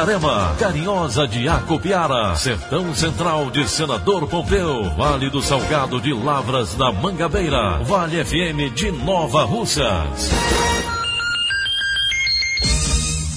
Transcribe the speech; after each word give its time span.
Itarema, 0.00 0.56
Carinhosa 0.58 1.28
de 1.28 1.46
Acopiara, 1.46 2.34
Sertão 2.34 2.94
Central 2.94 3.50
de 3.50 3.68
Senador 3.68 4.26
Pompeu, 4.26 4.84
Vale 4.96 5.28
do 5.28 5.42
Salgado 5.42 6.00
de 6.00 6.10
Lavras 6.14 6.74
da 6.74 6.90
Mangabeira, 6.90 7.82
Vale 7.84 8.24
FM 8.24 8.74
de 8.74 8.90
Nova 8.90 9.44
Russas. 9.44 10.30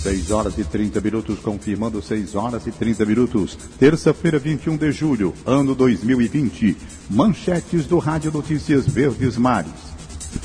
6 0.03 0.31
horas 0.31 0.57
e 0.57 0.63
30 0.63 1.01
minutos, 1.01 1.39
confirmando 1.39 2.01
6 2.01 2.33
horas 2.33 2.65
e 2.65 2.71
30 2.71 3.03
minutos. 3.03 3.57
Terça-feira, 3.77 4.39
21 4.39 4.77
de 4.77 4.89
julho, 4.93 5.33
ano 5.45 5.75
2020. 5.75 6.77
Manchetes 7.09 7.85
do 7.87 7.99
Rádio 7.99 8.31
Notícias 8.31 8.87
Verdes 8.87 9.37
Mares. 9.37 9.92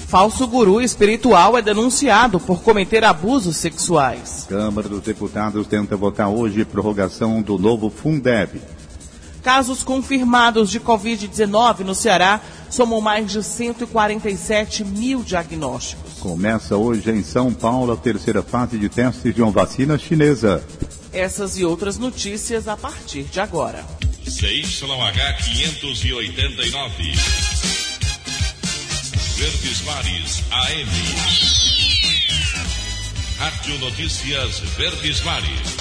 Falso 0.09 0.47
guru 0.47 0.81
espiritual 0.81 1.59
é 1.59 1.63
denunciado 1.63 2.41
por 2.41 2.63
cometer 2.63 3.05
abusos 3.05 3.57
sexuais. 3.57 4.47
Câmara 4.49 4.89
dos 4.89 5.03
Deputados 5.03 5.67
tenta 5.67 5.97
votar 5.97 6.29
hoje 6.29 6.65
prorrogação 6.65 7.43
do 7.43 7.59
novo 7.59 7.91
Fundeb. 7.91 8.61
Casos 9.43 9.83
confirmados 9.83 10.71
de 10.71 10.81
Covid-19 10.81 11.81
no 11.81 11.95
Ceará 11.95 12.41
somam 12.69 13.01
mais 13.01 13.31
de 13.31 13.43
147 13.43 14.85
mil 14.85 15.23
diagnósticos. 15.23 16.15
Começa 16.21 16.77
hoje 16.77 17.11
em 17.11 17.23
São 17.23 17.53
Paulo 17.53 17.93
a 17.93 17.97
terceira 17.97 18.43
fase 18.43 18.79
de 18.79 18.89
testes 18.89 19.35
de 19.35 19.41
uma 19.41 19.51
vacina 19.51 19.97
chinesa. 19.97 20.63
Essas 21.13 21.59
e 21.59 21.65
outras 21.65 21.99
notícias 21.99 22.69
a 22.69 22.77
partir 22.77 23.25
de 23.25 23.41
agora. 23.41 23.85
CYH 24.27 25.43
589. 25.43 27.88
Verdes 29.39 29.83
Mares 29.83 30.43
AM. 30.51 30.91
Rádio 33.39 33.79
Notícias 33.79 34.59
Verdes 34.77 35.23
Mares. 35.23 35.77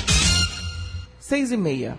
Seis 1.20 1.52
e 1.52 1.58
meia. 1.58 1.98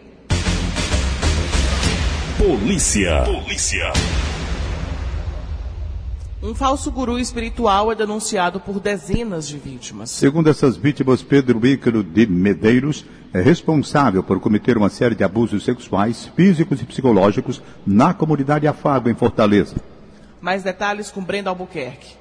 Polícia. 2.39 3.25
Polícia. 3.25 3.93
Um 6.41 6.55
falso 6.55 6.93
guru 6.93 7.19
espiritual 7.19 7.91
é 7.91 7.97
denunciado 7.97 8.61
por 8.61 8.79
dezenas 8.79 9.49
de 9.49 9.59
vítimas. 9.59 10.11
Segundo 10.11 10.49
essas 10.49 10.77
vítimas, 10.77 11.25
Pedro 11.25 11.67
Ícaro 11.67 12.05
de 12.05 12.25
Medeiros 12.29 13.05
é 13.35 13.41
responsável 13.41 14.23
por 14.23 14.39
cometer 14.39 14.79
uma 14.79 14.89
série 14.89 15.17
de 15.17 15.25
abusos 15.25 15.65
sexuais, 15.65 16.31
físicos 16.37 16.81
e 16.81 16.85
psicológicos 16.85 17.61
na 17.85 18.15
comunidade 18.15 18.69
Afago, 18.69 19.11
em 19.11 19.15
Fortaleza. 19.17 19.75
Mais 20.41 20.63
detalhes 20.63 21.11
com 21.11 21.23
Brenda 21.23 21.51
Albuquerque. 21.51 22.17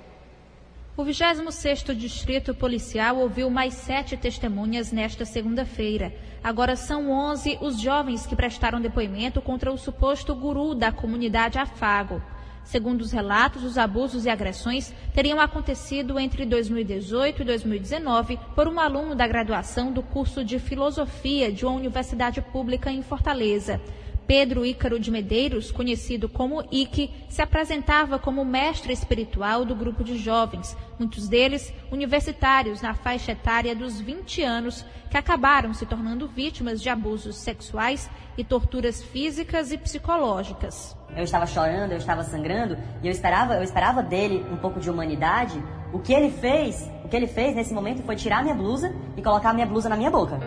O 0.97 1.03
26º 1.03 1.93
Distrito 1.93 2.55
Policial 2.55 3.17
ouviu 3.17 3.51
mais 3.51 3.75
sete 3.75 4.17
testemunhas 4.17 4.91
nesta 4.91 5.25
segunda-feira. 5.25 6.11
Agora 6.43 6.75
são 6.75 7.11
11 7.11 7.59
os 7.61 7.79
jovens 7.79 8.25
que 8.25 8.35
prestaram 8.35 8.81
depoimento 8.81 9.39
contra 9.39 9.71
o 9.71 9.77
suposto 9.77 10.33
guru 10.33 10.73
da 10.73 10.91
comunidade 10.91 11.59
Afago. 11.59 12.19
Segundo 12.63 13.01
os 13.01 13.11
relatos, 13.11 13.63
os 13.63 13.77
abusos 13.77 14.25
e 14.25 14.29
agressões 14.29 14.91
teriam 15.13 15.39
acontecido 15.39 16.19
entre 16.19 16.45
2018 16.45 17.43
e 17.43 17.45
2019 17.45 18.39
por 18.55 18.67
um 18.67 18.79
aluno 18.79 19.13
da 19.13 19.27
graduação 19.27 19.91
do 19.91 20.01
curso 20.01 20.43
de 20.43 20.57
Filosofia 20.57 21.51
de 21.51 21.63
uma 21.65 21.75
universidade 21.75 22.41
pública 22.41 22.91
em 22.91 23.03
Fortaleza. 23.03 23.79
Pedro 24.27 24.65
Ícaro 24.65 24.99
de 24.99 25.09
Medeiros, 25.09 25.71
conhecido 25.71 26.27
como 26.27 26.61
Ike, 26.69 27.09
se 27.29 27.41
apresentava 27.41 28.19
como 28.19 28.43
mestre 28.43 28.91
espiritual 28.91 29.63
do 29.63 29.73
grupo 29.73 30.03
de 30.03 30.17
jovens, 30.17 30.75
muitos 30.99 31.29
deles 31.29 31.73
universitários 31.89 32.81
na 32.81 32.93
faixa 32.93 33.31
etária 33.31 33.73
dos 33.73 34.01
20 34.01 34.43
anos, 34.43 34.85
que 35.09 35.17
acabaram 35.17 35.73
se 35.73 35.85
tornando 35.85 36.27
vítimas 36.27 36.81
de 36.81 36.89
abusos 36.89 37.37
sexuais 37.37 38.09
e 38.37 38.43
torturas 38.43 39.01
físicas 39.01 39.71
e 39.71 39.77
psicológicas. 39.77 40.97
Eu 41.15 41.23
estava 41.23 41.47
chorando, 41.47 41.93
eu 41.93 41.97
estava 41.97 42.21
sangrando, 42.21 42.77
e 43.01 43.07
eu 43.07 43.11
esperava, 43.11 43.55
eu 43.55 43.63
esperava 43.63 44.03
dele 44.03 44.45
um 44.51 44.57
pouco 44.57 44.77
de 44.77 44.89
humanidade. 44.89 45.57
O 45.93 45.99
que 45.99 46.13
ele 46.13 46.29
fez, 46.29 46.91
o 47.05 47.07
que 47.07 47.15
ele 47.15 47.27
fez 47.27 47.55
nesse 47.55 47.73
momento 47.73 48.03
foi 48.03 48.17
tirar 48.17 48.43
minha 48.43 48.55
blusa 48.55 48.93
e 49.15 49.21
colocar 49.21 49.53
minha 49.53 49.65
blusa 49.65 49.87
na 49.87 49.95
minha 49.95 50.11
boca, 50.11 50.37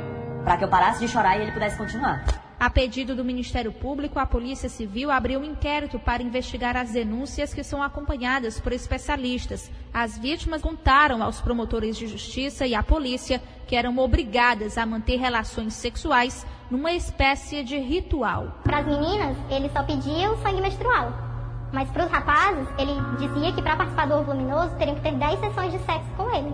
para 0.44 0.58
que 0.58 0.64
eu 0.64 0.68
parasse 0.68 1.00
de 1.00 1.08
chorar 1.10 1.38
e 1.38 1.42
ele 1.42 1.52
pudesse 1.52 1.78
continuar. 1.78 2.49
A 2.60 2.68
pedido 2.68 3.16
do 3.16 3.24
Ministério 3.24 3.72
Público, 3.72 4.18
a 4.18 4.26
Polícia 4.26 4.68
Civil 4.68 5.10
abriu 5.10 5.40
um 5.40 5.44
inquérito 5.44 5.98
para 5.98 6.22
investigar 6.22 6.76
as 6.76 6.90
denúncias 6.90 7.54
que 7.54 7.64
são 7.64 7.82
acompanhadas 7.82 8.60
por 8.60 8.70
especialistas. 8.74 9.70
As 9.94 10.18
vítimas 10.18 10.60
contaram 10.60 11.22
aos 11.22 11.40
promotores 11.40 11.96
de 11.96 12.06
justiça 12.06 12.66
e 12.66 12.74
à 12.74 12.82
polícia 12.82 13.40
que 13.66 13.74
eram 13.74 13.96
obrigadas 13.96 14.76
a 14.76 14.84
manter 14.84 15.16
relações 15.16 15.72
sexuais 15.72 16.46
numa 16.70 16.92
espécie 16.92 17.64
de 17.64 17.78
ritual. 17.78 18.58
Para 18.62 18.80
as 18.80 18.86
meninas, 18.86 19.38
ele 19.48 19.70
só 19.70 19.82
pedia 19.82 20.30
o 20.30 20.36
sangue 20.42 20.60
menstrual. 20.60 21.14
Mas 21.72 21.88
para 21.88 22.04
os 22.04 22.12
rapazes, 22.12 22.68
ele 22.76 22.92
dizia 23.18 23.54
que 23.54 23.62
para 23.62 23.76
participar 23.76 24.06
do 24.06 24.16
ovo 24.16 24.32
luminoso 24.34 24.76
teriam 24.76 24.96
que 24.96 25.02
ter 25.02 25.14
10 25.14 25.40
sessões 25.40 25.72
de 25.72 25.78
sexo 25.78 26.10
com 26.14 26.30
ele 26.36 26.52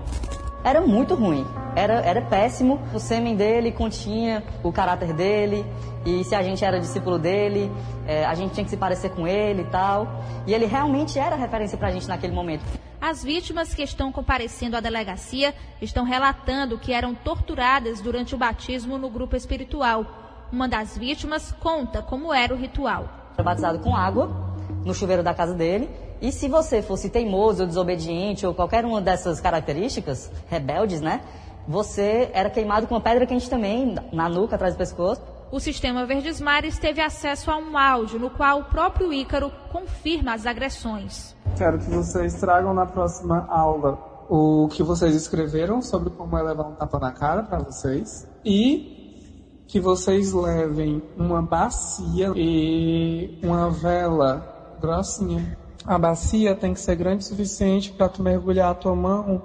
era 0.67 0.81
muito 0.81 1.15
ruim, 1.15 1.47
era, 1.77 2.01
era 2.01 2.21
péssimo. 2.21 2.81
O 2.93 2.99
sêmen 2.99 3.37
dele 3.37 3.71
continha 3.71 4.43
o 4.65 4.73
caráter 4.73 5.13
dele, 5.13 5.65
e 6.05 6.25
se 6.25 6.35
a 6.35 6.43
gente 6.43 6.65
era 6.65 6.81
discípulo 6.81 7.21
dele, 7.21 7.71
é, 8.05 8.25
a 8.25 8.35
gente 8.35 8.53
tinha 8.53 8.65
que 8.65 8.71
se 8.71 8.77
parecer 8.77 9.11
com 9.11 9.29
ele 9.29 9.63
e 9.63 9.67
tal. 9.67 10.09
E 10.45 10.53
ele 10.53 10.67
realmente 10.67 11.21
era 11.21 11.37
referência 11.37 11.79
pra 11.79 11.93
gente 11.93 12.09
naquele 12.09 12.35
momento. 12.35 12.65
As 13.01 13.23
vítimas 13.23 13.75
que 13.75 13.83
estão 13.83 14.11
comparecendo 14.11 14.77
à 14.77 14.81
delegacia 14.81 15.55
estão 15.81 16.03
relatando 16.05 16.79
que 16.79 16.93
eram 16.93 17.15
torturadas 17.15 18.01
durante 18.01 18.35
o 18.35 18.39
batismo 18.39 18.99
no 18.99 19.09
grupo 19.09 19.37
espiritual. 19.37 20.05
Uma 20.51 20.67
das 20.67 20.99
vítimas 20.99 21.53
conta 21.61 22.03
como 22.03 22.35
era 22.35 22.53
o 22.53 22.57
ritual. 22.57 23.09
Foi 23.37 23.45
batizado 23.45 23.79
com 23.79 23.95
água 23.95 24.57
no 24.85 24.93
chuveiro 24.93 25.23
da 25.23 25.33
casa 25.33 25.55
dele 25.55 26.06
e 26.21 26.33
se 26.33 26.49
você 26.49 26.83
fosse 26.83 27.09
teimoso 27.09 27.63
ou 27.63 27.67
desobediente 27.67 28.47
ou 28.47 28.55
qualquer 28.55 28.85
uma 28.85 29.01
dessas 29.01 29.41
características, 29.41 30.31
rebeldes, 30.49 31.01
né? 31.01 31.21
Você 31.69 32.31
era 32.33 32.49
queimado 32.49 32.87
com 32.87 32.95
uma 32.95 33.01
pedra 33.01 33.27
quente 33.27 33.51
também, 33.51 33.97
na 34.13 34.29
nuca, 34.29 34.55
atrás 34.55 34.75
do 34.75 34.79
pescoço. 34.79 35.21
O 35.51 35.61
sistema 35.61 36.07
Verdes 36.07 36.41
Mares 36.41 36.79
teve 36.79 37.01
acesso 37.01 37.51
a 37.51 37.57
um 37.57 37.77
áudio 37.77 38.19
no 38.19 38.31
qual 38.31 38.61
o 38.61 38.65
próprio 38.65 39.13
Ícaro 39.13 39.53
confirma 39.71 40.35
as 40.35 40.47
agressões. 40.47 41.37
Quero 41.57 41.79
que 41.79 41.91
vocês 41.91 42.35
tragam 42.35 42.75
na 42.75 42.87
próxima 42.87 43.47
aula 43.49 43.99
o 44.29 44.69
que 44.69 44.83
vocês 44.83 45.15
escreveram 45.15 45.81
sobre 45.81 46.11
como 46.11 46.37
é 46.37 46.43
levar 46.43 46.65
um 46.65 46.75
tapa 46.75 46.99
na 46.99 47.13
cara 47.13 47.43
para 47.45 47.59
vocês 47.59 48.29
e 48.45 49.65
que 49.69 49.81
vocês 49.81 50.33
levem 50.33 51.03
uma 51.17 51.43
bacia 51.43 52.33
e 52.35 53.39
uma 53.43 53.71
vela 53.71 54.77
grossinha 54.81 55.57
a 55.87 55.99
bacia 55.99 56.55
tem 56.55 56.75
que 56.75 56.81
ser 56.81 56.97
grande 56.97 57.25
o 57.25 57.27
suficiente 57.27 57.93
para 57.93 58.09
tu 58.09 58.23
mergulhar 58.23 58.71
a 58.71 58.75
tua 58.75 58.95
mão 58.95 59.41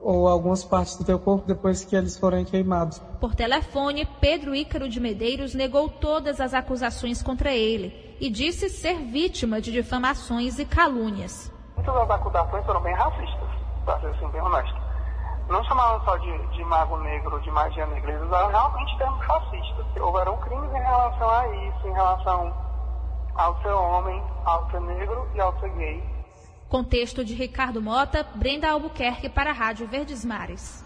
ou 0.00 0.28
algumas 0.28 0.64
partes 0.64 0.96
do 0.96 1.04
teu 1.04 1.18
corpo 1.18 1.46
depois 1.46 1.84
que 1.84 1.94
eles 1.94 2.16
forem 2.16 2.44
queimados. 2.44 3.00
Por 3.20 3.34
telefone, 3.34 4.06
Pedro 4.20 4.54
Ícaro 4.54 4.88
de 4.88 5.00
Medeiros 5.00 5.54
negou 5.54 5.88
todas 5.88 6.40
as 6.40 6.54
acusações 6.54 7.22
contra 7.22 7.52
ele 7.52 8.16
e 8.20 8.30
disse 8.30 8.68
ser 8.68 8.98
vítima 8.98 9.60
de 9.60 9.72
difamações 9.72 10.58
e 10.58 10.64
calúnias. 10.64 11.52
Muitas 11.76 11.94
das 11.94 12.10
acusações 12.10 12.64
foram 12.64 12.80
bem 12.82 12.94
racistas, 12.94 13.48
para 13.84 14.00
ser 14.00 14.06
assim, 14.08 14.28
bem 14.28 14.40
honesto. 14.40 14.82
Não 15.48 15.62
chamavam 15.64 16.04
só 16.04 16.16
de, 16.16 16.56
de 16.56 16.64
mago 16.64 16.96
negro, 16.98 17.40
de 17.40 17.50
magia 17.50 17.86
negra, 17.86 18.12
eles 18.12 18.22
usaram 18.26 18.48
realmente 18.48 18.98
termos 18.98 19.20
racistas. 19.26 19.86
Houveram 20.00 20.36
crimes 20.38 20.70
em 20.70 20.82
relação 20.82 21.28
a 21.28 21.48
isso, 21.48 21.88
em 21.88 21.92
relação 21.92 22.71
ao 23.34 23.60
ser 23.62 23.68
homem, 23.68 24.22
ao 24.44 24.70
ser 24.70 24.80
negro 24.80 25.26
e 25.34 25.40
ao 25.40 25.58
ser 25.60 25.70
gay. 25.70 26.02
Contexto 26.68 27.24
de 27.24 27.34
Ricardo 27.34 27.82
Mota, 27.82 28.26
Brenda 28.34 28.70
Albuquerque 28.70 29.28
para 29.28 29.50
a 29.50 29.52
Rádio 29.52 29.86
Verdes 29.86 30.24
Mares. 30.24 30.82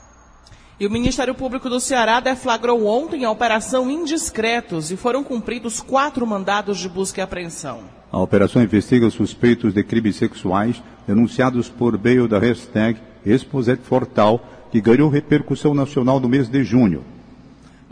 E 0.79 0.87
o 0.87 0.91
Ministério 0.91 1.35
Público 1.35 1.71
do 1.71 1.81
Ceará 1.81 2.21
deflagrou 2.21 2.87
ontem 2.87 3.25
a 3.25 3.31
Operação 3.31 3.91
Indiscretos 3.91 4.91
e 4.91 4.97
foram 4.97 5.25
cumpridos 5.25 5.81
quatro 5.81 6.27
mandados 6.27 6.79
de 6.79 6.89
busca 6.89 7.21
e 7.21 7.23
apreensão. 7.23 7.85
A 8.13 8.19
operação 8.19 8.63
investiga 8.63 9.09
suspeitos 9.09 9.73
de 9.73 9.83
crimes 9.83 10.17
sexuais 10.17 10.83
denunciados 11.07 11.69
por 11.69 11.99
meio 11.99 12.29
da 12.29 12.39
hashtag 12.39 13.01
Exposet 13.25 13.83
Fortal, 13.83 14.41
que 14.71 14.81
ganhou 14.81 15.09
repercussão 15.09 15.73
nacional 15.73 16.21
no 16.21 16.29
mês 16.29 16.49
de 16.49 16.63
junho. 16.63 17.16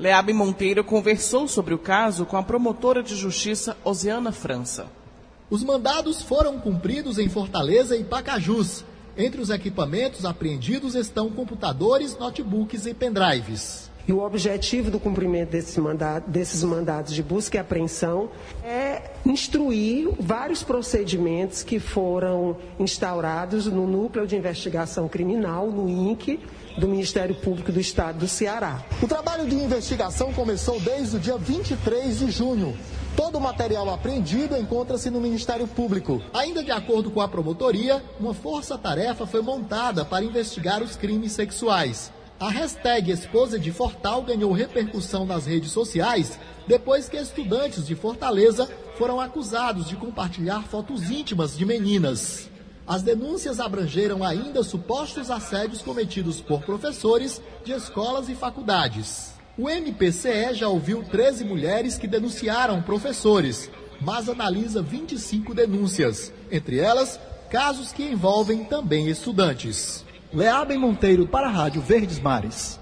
Leabe 0.05 0.35
Monteiro 0.35 0.85
conversou 0.85 1.49
sobre 1.49 1.73
o 1.73 1.79
caso 1.79 2.27
com 2.27 2.37
a 2.37 2.43
promotora 2.43 3.03
de 3.03 3.17
justiça 3.17 3.75
Osiana 3.83 4.33
França. 4.33 4.87
Os 5.49 5.65
mandados 5.65 6.21
foram 6.21 6.61
cumpridos 6.61 7.19
em 7.19 7.27
Fortaleza 7.27 7.97
e 7.97 8.05
Pacajus. 8.05 8.85
Entre 9.17 9.41
os 9.41 9.49
equipamentos 9.49 10.27
apreendidos 10.27 10.95
estão 10.95 11.31
computadores, 11.31 12.19
notebooks 12.19 12.85
e 12.85 12.93
pendrives. 12.93 13.91
E 14.07 14.13
o 14.13 14.21
objetivo 14.21 14.91
do 14.91 15.01
cumprimento 15.01 15.51
desse 15.51 15.81
mandado, 15.81 16.31
desses 16.31 16.63
mandados 16.63 17.15
de 17.15 17.23
busca 17.23 17.57
e 17.57 17.61
apreensão 17.61 18.29
é 18.63 19.11
instruir 19.25 20.11
vários 20.21 20.63
procedimentos 20.63 21.63
que 21.63 21.79
foram 21.81 22.57
instaurados 22.79 23.65
no 23.67 23.87
Núcleo 23.87 24.27
de 24.27 24.37
Investigação 24.37 25.09
Criminal, 25.09 25.71
no 25.71 25.89
INC, 25.89 26.39
do 26.77 26.87
Ministério 26.87 27.35
Público 27.35 27.73
do 27.73 27.81
Estado 27.81 28.19
do 28.19 28.29
Ceará. 28.29 28.85
O 29.01 29.09
trabalho 29.09 29.47
de 29.47 29.55
investigação 29.55 30.33
começou 30.35 30.79
desde 30.81 31.17
o 31.17 31.21
dia 31.21 31.39
23 31.39 32.19
de 32.19 32.31
junho. 32.31 32.77
Todo 33.17 33.39
o 33.39 33.41
material 33.41 33.89
apreendido 33.89 34.57
encontra-se 34.57 35.09
no 35.09 35.21
Ministério 35.21 35.69
Público. 35.69 36.21
Ainda 36.35 36.63
de 36.63 36.73
acordo 36.73 37.11
com 37.11 37.21
a 37.21 37.29
promotoria, 37.29 38.03
uma 38.19 38.35
força-tarefa 38.35 39.25
foi 39.25 39.41
montada 39.41 40.05
para 40.05 40.25
investigar 40.25 40.83
os 40.83 40.97
crimes 40.97 41.33
sexuais. 41.33 42.13
A 42.39 42.51
hashtag 42.51 43.13
Esposa 43.13 43.59
de 43.61 43.71
Fortal 43.71 44.23
ganhou 44.23 44.53
repercussão 44.53 45.25
nas 45.25 45.47
redes 45.47 45.71
sociais 45.71 46.39
depois 46.67 47.09
que 47.09 47.17
estudantes 47.17 47.87
de 47.87 47.95
Fortaleza 47.95 48.69
foram 48.99 49.21
acusados 49.21 49.89
de 49.89 49.95
compartilhar 49.95 50.63
fotos 50.65 51.11
íntimas 51.11 51.57
de 51.57 51.65
meninas. 51.65 52.51
As 52.87 53.03
denúncias 53.03 53.61
abrangeram 53.61 54.25
ainda 54.25 54.65
supostos 54.65 55.31
assédios 55.31 55.81
cometidos 55.81 56.41
por 56.41 56.63
professores 56.63 57.41
de 57.65 57.73
escolas 57.73 58.29
e 58.29 58.35
faculdades. 58.35 59.33
O 59.57 59.71
MPCE 59.71 60.55
já 60.55 60.69
ouviu 60.69 61.05
13 61.05 61.45
mulheres 61.45 61.97
que 61.97 62.09
denunciaram 62.09 62.83
professores, 62.83 63.71
mas 64.01 64.29
analisa 64.29 64.83
25 64.83 65.55
denúncias, 65.55 66.33
entre 66.51 66.79
elas 66.79 67.19
casos 67.49 67.93
que 67.93 68.03
envolvem 68.03 68.65
também 68.65 69.09
estudantes. 69.09 70.05
Leabem 70.35 70.77
Monteiro 70.77 71.29
para 71.29 71.47
a 71.47 71.51
Rádio 71.51 71.81
Verdes 71.81 72.19
Mares. 72.19 72.81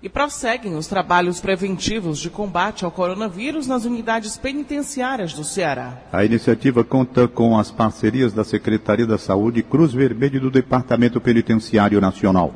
E 0.00 0.08
prosseguem 0.08 0.76
os 0.76 0.86
trabalhos 0.86 1.40
preventivos 1.40 2.20
de 2.20 2.30
combate 2.30 2.84
ao 2.84 2.92
coronavírus 2.92 3.66
nas 3.66 3.84
unidades 3.84 4.36
penitenciárias 4.36 5.32
do 5.32 5.42
Ceará. 5.42 5.98
A 6.12 6.24
iniciativa 6.24 6.84
conta 6.84 7.26
com 7.26 7.58
as 7.58 7.72
parcerias 7.72 8.32
da 8.32 8.44
Secretaria 8.44 9.04
da 9.04 9.18
Saúde 9.18 9.60
e 9.60 9.62
Cruz 9.64 9.92
Vermelha 9.92 10.38
do 10.38 10.48
Departamento 10.48 11.20
Penitenciário 11.20 12.00
Nacional. 12.00 12.54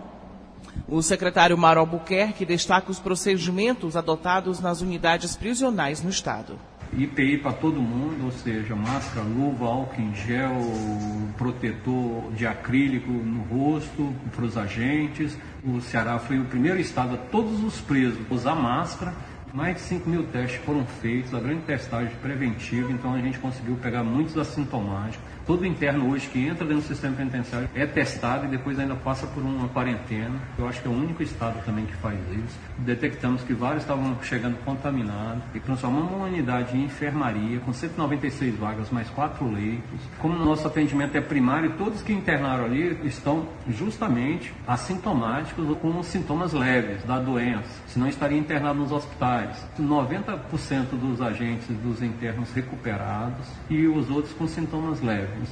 O 0.86 1.02
secretário 1.02 1.58
Mauro 1.58 1.80
Albuquerque 1.80 2.44
destaca 2.44 2.92
os 2.92 3.00
procedimentos 3.00 3.96
adotados 3.96 4.60
nas 4.60 4.80
unidades 4.80 5.34
prisionais 5.34 6.00
no 6.04 6.10
estado. 6.10 6.56
IPI 6.96 7.38
para 7.38 7.52
todo 7.52 7.80
mundo, 7.82 8.24
ou 8.24 8.32
seja, 8.32 8.74
máscara, 8.74 9.26
luva, 9.26 9.66
álcool 9.66 10.00
em 10.00 10.14
gel, 10.14 10.56
protetor 11.36 12.32
de 12.32 12.46
acrílico 12.46 13.10
no 13.10 13.42
rosto 13.42 14.14
para 14.34 14.44
os 14.44 14.56
agentes. 14.56 15.36
O 15.64 15.80
Ceará 15.80 16.18
foi 16.18 16.38
o 16.38 16.44
primeiro 16.44 16.80
estado 16.80 17.14
a 17.14 17.18
todos 17.18 17.62
os 17.62 17.80
presos 17.80 18.18
usar 18.30 18.54
máscara. 18.54 19.14
Mais 19.52 19.76
de 19.76 19.82
5 19.82 20.08
mil 20.08 20.24
testes 20.24 20.60
foram 20.64 20.84
feitos, 20.84 21.34
a 21.34 21.40
grande 21.40 21.62
testagem 21.62 22.14
preventiva, 22.20 22.92
então 22.92 23.14
a 23.14 23.18
gente 23.18 23.38
conseguiu 23.38 23.76
pegar 23.76 24.02
muitos 24.02 24.36
assintomáticos. 24.36 25.27
Todo 25.48 25.64
interno 25.64 26.10
hoje 26.10 26.28
que 26.28 26.44
entra 26.44 26.62
dentro 26.66 26.82
do 26.82 26.88
sistema 26.88 27.16
penitenciário 27.16 27.70
é 27.74 27.86
testado 27.86 28.44
e 28.44 28.48
depois 28.48 28.78
ainda 28.78 28.94
passa 28.94 29.26
por 29.26 29.42
uma 29.42 29.66
quarentena. 29.68 30.38
Eu 30.58 30.68
acho 30.68 30.82
que 30.82 30.86
é 30.86 30.90
o 30.90 30.94
único 30.94 31.22
estado 31.22 31.64
também 31.64 31.86
que 31.86 31.94
faz 31.94 32.18
isso. 32.32 32.58
Detectamos 32.76 33.42
que 33.44 33.54
vários 33.54 33.82
estavam 33.82 34.14
chegando 34.22 34.62
contaminados 34.62 35.42
e 35.54 35.60
transformamos 35.60 36.12
uma 36.12 36.26
unidade 36.26 36.76
em 36.76 36.84
enfermaria 36.84 37.60
com 37.60 37.72
196 37.72 38.58
vagas, 38.58 38.90
mais 38.90 39.08
quatro 39.08 39.50
leitos. 39.50 39.98
Como 40.18 40.36
nosso 40.36 40.66
atendimento 40.66 41.16
é 41.16 41.20
primário, 41.22 41.72
todos 41.78 42.02
que 42.02 42.12
internaram 42.12 42.66
ali 42.66 43.00
estão 43.04 43.48
justamente 43.70 44.52
assintomáticos 44.66 45.66
ou 45.66 45.76
com 45.76 46.02
sintomas 46.02 46.52
leves 46.52 47.02
da 47.04 47.18
doença, 47.18 47.70
senão 47.98 48.08
estariam 48.08 48.38
internados 48.38 48.80
nos 48.80 48.92
hospitais. 48.92 49.56
90% 49.76 50.90
dos 50.92 51.20
agentes 51.20 51.66
dos 51.82 52.00
internos 52.00 52.50
recuperados 52.52 53.44
e 53.68 53.88
os 53.88 54.08
outros 54.08 54.32
com 54.34 54.46
sintomas 54.46 55.00
leves. 55.02 55.48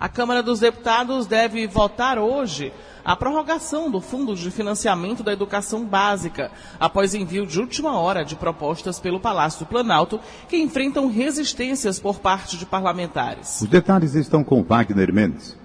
A 0.00 0.08
Câmara 0.08 0.42
dos 0.42 0.60
Deputados 0.60 1.26
deve 1.26 1.66
votar 1.66 2.18
hoje 2.18 2.72
a 3.04 3.16
prorrogação 3.16 3.90
do 3.90 4.00
Fundo 4.00 4.34
de 4.34 4.50
Financiamento 4.50 5.22
da 5.22 5.32
Educação 5.32 5.84
Básica, 5.84 6.50
após 6.78 7.14
envio 7.14 7.44
de 7.44 7.60
última 7.60 7.98
hora 7.98 8.24
de 8.24 8.36
propostas 8.36 9.00
pelo 9.00 9.20
Palácio 9.20 9.66
do 9.66 9.68
Planalto, 9.68 10.20
que 10.48 10.56
enfrentam 10.56 11.10
resistências 11.10 11.98
por 11.98 12.20
parte 12.20 12.56
de 12.56 12.64
parlamentares. 12.64 13.60
Os 13.60 13.68
detalhes 13.68 14.14
estão 14.14 14.44
com 14.44 14.62
Wagner 14.62 15.12
Mendes. 15.12 15.56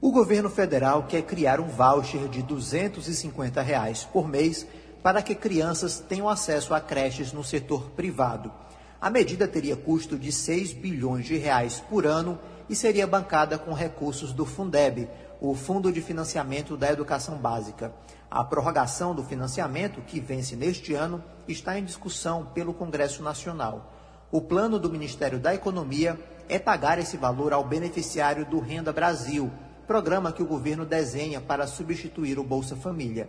O 0.00 0.12
governo 0.12 0.48
federal 0.48 1.06
quer 1.08 1.22
criar 1.22 1.58
um 1.58 1.66
voucher 1.66 2.28
de 2.28 2.40
250 2.40 3.60
reais 3.60 4.04
por 4.04 4.28
mês 4.28 4.64
para 5.02 5.20
que 5.20 5.34
crianças 5.34 5.98
tenham 5.98 6.28
acesso 6.28 6.72
a 6.72 6.80
creches 6.80 7.32
no 7.32 7.42
setor 7.42 7.90
privado. 7.90 8.52
A 9.00 9.10
medida 9.10 9.48
teria 9.48 9.76
custo 9.76 10.16
de 10.16 10.30
6 10.30 10.72
bilhões 10.72 11.26
de 11.26 11.36
reais 11.36 11.82
por 11.90 12.06
ano 12.06 12.38
e 12.68 12.76
seria 12.76 13.08
bancada 13.08 13.58
com 13.58 13.72
recursos 13.72 14.32
do 14.32 14.46
Fundeb, 14.46 15.08
o 15.40 15.52
Fundo 15.52 15.90
de 15.90 16.00
Financiamento 16.00 16.76
da 16.76 16.92
Educação 16.92 17.36
Básica. 17.36 17.92
A 18.30 18.44
prorrogação 18.44 19.16
do 19.16 19.24
financiamento, 19.24 20.00
que 20.02 20.20
vence 20.20 20.54
neste 20.54 20.94
ano, 20.94 21.24
está 21.48 21.76
em 21.76 21.84
discussão 21.84 22.46
pelo 22.54 22.72
Congresso 22.72 23.20
Nacional. 23.20 23.92
O 24.30 24.40
plano 24.40 24.78
do 24.78 24.90
Ministério 24.90 25.40
da 25.40 25.54
Economia 25.54 26.16
é 26.48 26.58
pagar 26.58 27.00
esse 27.00 27.16
valor 27.16 27.52
ao 27.52 27.64
beneficiário 27.64 28.44
do 28.44 28.60
Renda 28.60 28.92
Brasil, 28.92 29.50
programa 29.88 30.30
que 30.30 30.42
o 30.42 30.46
governo 30.46 30.84
desenha 30.84 31.40
para 31.40 31.66
substituir 31.66 32.38
o 32.38 32.44
Bolsa 32.44 32.76
Família. 32.76 33.26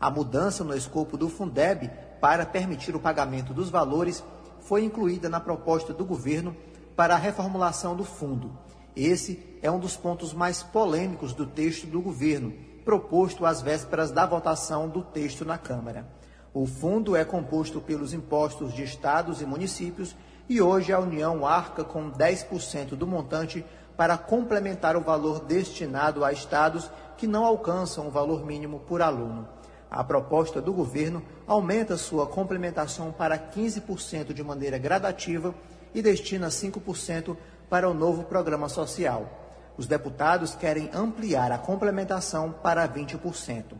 A 0.00 0.08
mudança 0.08 0.62
no 0.62 0.72
escopo 0.72 1.16
do 1.16 1.28
Fundeb 1.28 1.90
para 2.20 2.46
permitir 2.46 2.94
o 2.94 3.00
pagamento 3.00 3.52
dos 3.52 3.70
valores 3.70 4.22
foi 4.60 4.84
incluída 4.84 5.28
na 5.28 5.40
proposta 5.40 5.92
do 5.92 6.04
governo 6.04 6.56
para 6.94 7.14
a 7.14 7.18
reformulação 7.18 7.96
do 7.96 8.04
fundo. 8.04 8.56
Esse 8.94 9.58
é 9.60 9.68
um 9.68 9.80
dos 9.80 9.96
pontos 9.96 10.32
mais 10.32 10.62
polêmicos 10.62 11.32
do 11.32 11.44
texto 11.44 11.88
do 11.88 12.00
governo, 12.00 12.54
proposto 12.84 13.44
às 13.44 13.60
vésperas 13.60 14.12
da 14.12 14.24
votação 14.24 14.88
do 14.88 15.02
texto 15.02 15.44
na 15.44 15.58
Câmara. 15.58 16.06
O 16.54 16.66
fundo 16.66 17.16
é 17.16 17.24
composto 17.24 17.80
pelos 17.80 18.14
impostos 18.14 18.72
de 18.72 18.84
estados 18.84 19.42
e 19.42 19.44
municípios 19.44 20.14
e 20.48 20.62
hoje 20.62 20.92
a 20.92 21.00
União 21.00 21.44
arca 21.44 21.82
com 21.82 22.08
10% 22.12 22.90
do 22.90 23.08
montante 23.08 23.64
para 23.96 24.18
complementar 24.18 24.96
o 24.96 25.00
valor 25.00 25.40
destinado 25.40 26.24
a 26.24 26.32
estados 26.32 26.90
que 27.16 27.26
não 27.26 27.44
alcançam 27.44 28.08
o 28.08 28.10
valor 28.10 28.44
mínimo 28.44 28.80
por 28.80 29.00
aluno. 29.00 29.48
A 29.90 30.04
proposta 30.04 30.60
do 30.60 30.72
governo 30.72 31.22
aumenta 31.46 31.96
sua 31.96 32.26
complementação 32.26 33.12
para 33.12 33.38
15% 33.38 34.32
de 34.32 34.42
maneira 34.42 34.78
gradativa 34.78 35.54
e 35.94 36.02
destina 36.02 36.48
5% 36.48 37.36
para 37.70 37.88
o 37.88 37.94
novo 37.94 38.24
programa 38.24 38.68
social. 38.68 39.28
Os 39.76 39.86
deputados 39.86 40.54
querem 40.54 40.90
ampliar 40.92 41.52
a 41.52 41.58
complementação 41.58 42.52
para 42.52 42.86
20%. 42.88 43.74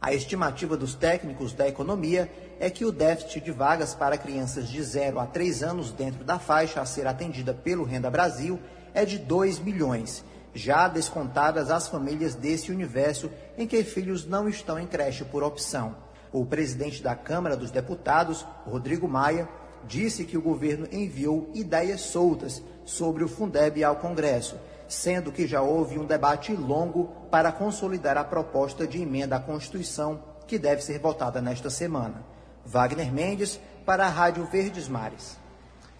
A 0.00 0.12
estimativa 0.12 0.76
dos 0.76 0.94
técnicos 0.94 1.52
da 1.52 1.66
economia 1.66 2.30
é 2.60 2.68
que 2.68 2.84
o 2.84 2.92
déficit 2.92 3.40
de 3.40 3.50
vagas 3.50 3.94
para 3.94 4.18
crianças 4.18 4.68
de 4.68 4.82
0 4.82 5.18
a 5.18 5.26
3 5.26 5.62
anos 5.62 5.92
dentro 5.92 6.24
da 6.24 6.38
faixa 6.38 6.80
a 6.80 6.86
ser 6.86 7.06
atendida 7.06 7.54
pelo 7.54 7.84
Renda 7.84 8.10
Brasil 8.10 8.60
é 8.94 9.04
de 9.04 9.18
2 9.18 9.58
milhões, 9.58 10.24
já 10.54 10.86
descontadas 10.88 11.70
as 11.70 11.88
famílias 11.88 12.34
desse 12.34 12.70
universo 12.70 13.30
em 13.58 13.66
que 13.66 13.82
filhos 13.82 14.24
não 14.24 14.48
estão 14.48 14.78
em 14.78 14.86
creche 14.86 15.24
por 15.24 15.42
opção. 15.42 15.96
O 16.32 16.46
presidente 16.46 17.02
da 17.02 17.14
Câmara 17.14 17.56
dos 17.56 17.70
Deputados, 17.70 18.46
Rodrigo 18.64 19.08
Maia, 19.08 19.48
disse 19.86 20.24
que 20.24 20.38
o 20.38 20.42
governo 20.42 20.88
enviou 20.90 21.50
ideias 21.54 22.00
soltas 22.00 22.62
sobre 22.84 23.24
o 23.24 23.28
Fundeb 23.28 23.82
ao 23.82 23.96
Congresso, 23.96 24.56
sendo 24.88 25.32
que 25.32 25.46
já 25.46 25.60
houve 25.60 25.98
um 25.98 26.06
debate 26.06 26.54
longo 26.54 27.06
para 27.30 27.52
consolidar 27.52 28.16
a 28.16 28.24
proposta 28.24 28.86
de 28.86 29.02
emenda 29.02 29.36
à 29.36 29.40
Constituição 29.40 30.22
que 30.46 30.58
deve 30.58 30.82
ser 30.82 30.98
votada 30.98 31.40
nesta 31.40 31.70
semana. 31.70 32.24
Wagner 32.64 33.12
Mendes, 33.12 33.60
para 33.84 34.06
a 34.06 34.10
Rádio 34.10 34.44
Verdes 34.46 34.88
Mares. 34.88 35.43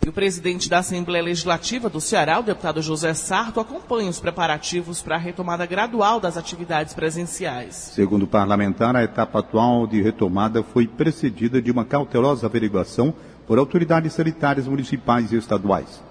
E 0.05 0.09
o 0.09 0.13
presidente 0.13 0.69
da 0.69 0.81
Assembleia 0.81 1.25
Legislativa 1.25 1.89
do 1.89 2.01
Ceará, 2.01 2.39
o 2.39 2.43
deputado 2.43 2.83
José 2.83 3.15
Sarto, 3.15 3.59
acompanha 3.59 4.11
os 4.11 4.21
preparativos 4.21 5.01
para 5.01 5.15
a 5.17 5.19
retomada 5.19 5.65
gradual 5.65 6.21
das 6.21 6.37
atividades 6.37 6.93
presenciais. 6.93 7.75
Segundo 7.75 8.25
o 8.25 8.29
parlamentar, 8.29 8.95
a 8.95 9.03
etapa 9.03 9.39
atual 9.39 9.87
de 9.87 10.03
retomada 10.03 10.63
foi 10.63 10.87
precedida 10.87 11.63
de 11.63 11.71
uma 11.71 11.87
cautelosa 11.87 12.47
averiguação 12.47 13.15
por 13.47 13.59
autoridades 13.59 14.13
sanitárias 14.13 14.67
municipais 14.67 15.33
e 15.33 15.37
estaduais. 15.37 16.03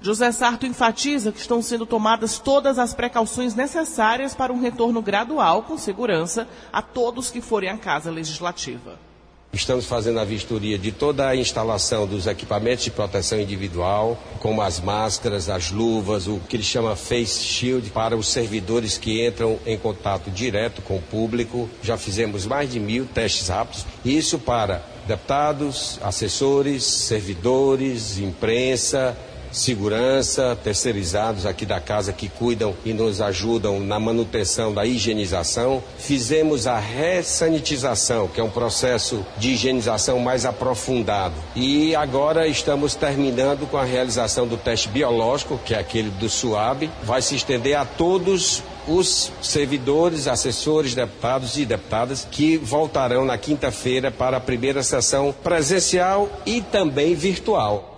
José 0.00 0.32
Sarto 0.32 0.64
enfatiza 0.64 1.30
que 1.30 1.40
estão 1.40 1.60
sendo 1.60 1.84
tomadas 1.84 2.38
todas 2.38 2.78
as 2.78 2.94
precauções 2.94 3.54
necessárias 3.54 4.34
para 4.34 4.50
um 4.50 4.60
retorno 4.60 5.02
gradual, 5.02 5.64
com 5.64 5.76
segurança, 5.76 6.48
a 6.72 6.80
todos 6.80 7.30
que 7.30 7.42
forem 7.42 7.68
à 7.68 7.76
Casa 7.76 8.10
Legislativa. 8.10 9.09
Estamos 9.52 9.84
fazendo 9.84 10.20
a 10.20 10.24
vistoria 10.24 10.78
de 10.78 10.92
toda 10.92 11.26
a 11.26 11.34
instalação 11.34 12.06
dos 12.06 12.28
equipamentos 12.28 12.84
de 12.84 12.90
proteção 12.92 13.40
individual, 13.40 14.16
como 14.38 14.62
as 14.62 14.78
máscaras, 14.78 15.48
as 15.48 15.72
luvas, 15.72 16.28
o 16.28 16.38
que 16.38 16.54
ele 16.54 16.62
chama 16.62 16.94
face 16.94 17.42
shield 17.42 17.90
para 17.90 18.16
os 18.16 18.28
servidores 18.28 18.96
que 18.96 19.26
entram 19.26 19.58
em 19.66 19.76
contato 19.76 20.30
direto 20.30 20.80
com 20.82 20.96
o 20.96 21.02
público. 21.02 21.68
Já 21.82 21.96
fizemos 21.96 22.46
mais 22.46 22.70
de 22.70 22.78
mil 22.78 23.06
testes 23.06 23.48
rápidos. 23.48 23.84
Isso 24.04 24.38
para 24.38 24.84
deputados, 25.08 25.98
assessores, 26.00 26.84
servidores, 26.84 28.20
imprensa, 28.20 29.18
segurança, 29.52 30.56
terceirizados 30.62 31.46
aqui 31.46 31.66
da 31.66 31.80
casa 31.80 32.12
que 32.12 32.28
cuidam 32.28 32.74
e 32.84 32.92
nos 32.92 33.20
ajudam 33.20 33.80
na 33.80 33.98
manutenção 33.98 34.72
da 34.72 34.84
higienização. 34.84 35.82
Fizemos 35.98 36.66
a 36.66 36.78
ressanitização, 36.78 38.28
que 38.28 38.40
é 38.40 38.44
um 38.44 38.50
processo 38.50 39.24
de 39.38 39.50
higienização 39.50 40.18
mais 40.18 40.44
aprofundado. 40.44 41.34
E 41.54 41.94
agora 41.94 42.46
estamos 42.46 42.94
terminando 42.94 43.68
com 43.68 43.76
a 43.76 43.84
realização 43.84 44.46
do 44.46 44.56
teste 44.56 44.88
biológico, 44.88 45.58
que 45.64 45.74
é 45.74 45.78
aquele 45.78 46.10
do 46.10 46.28
SUAB. 46.28 46.90
Vai 47.02 47.22
se 47.22 47.34
estender 47.34 47.76
a 47.76 47.84
todos 47.84 48.62
os 48.88 49.30
servidores, 49.42 50.26
assessores, 50.26 50.94
deputados 50.94 51.56
e 51.56 51.64
deputadas 51.64 52.26
que 52.30 52.56
voltarão 52.56 53.24
na 53.24 53.38
quinta-feira 53.38 54.10
para 54.10 54.38
a 54.38 54.40
primeira 54.40 54.82
sessão 54.82 55.34
presencial 55.42 56.28
e 56.44 56.60
também 56.60 57.14
virtual. 57.14 57.89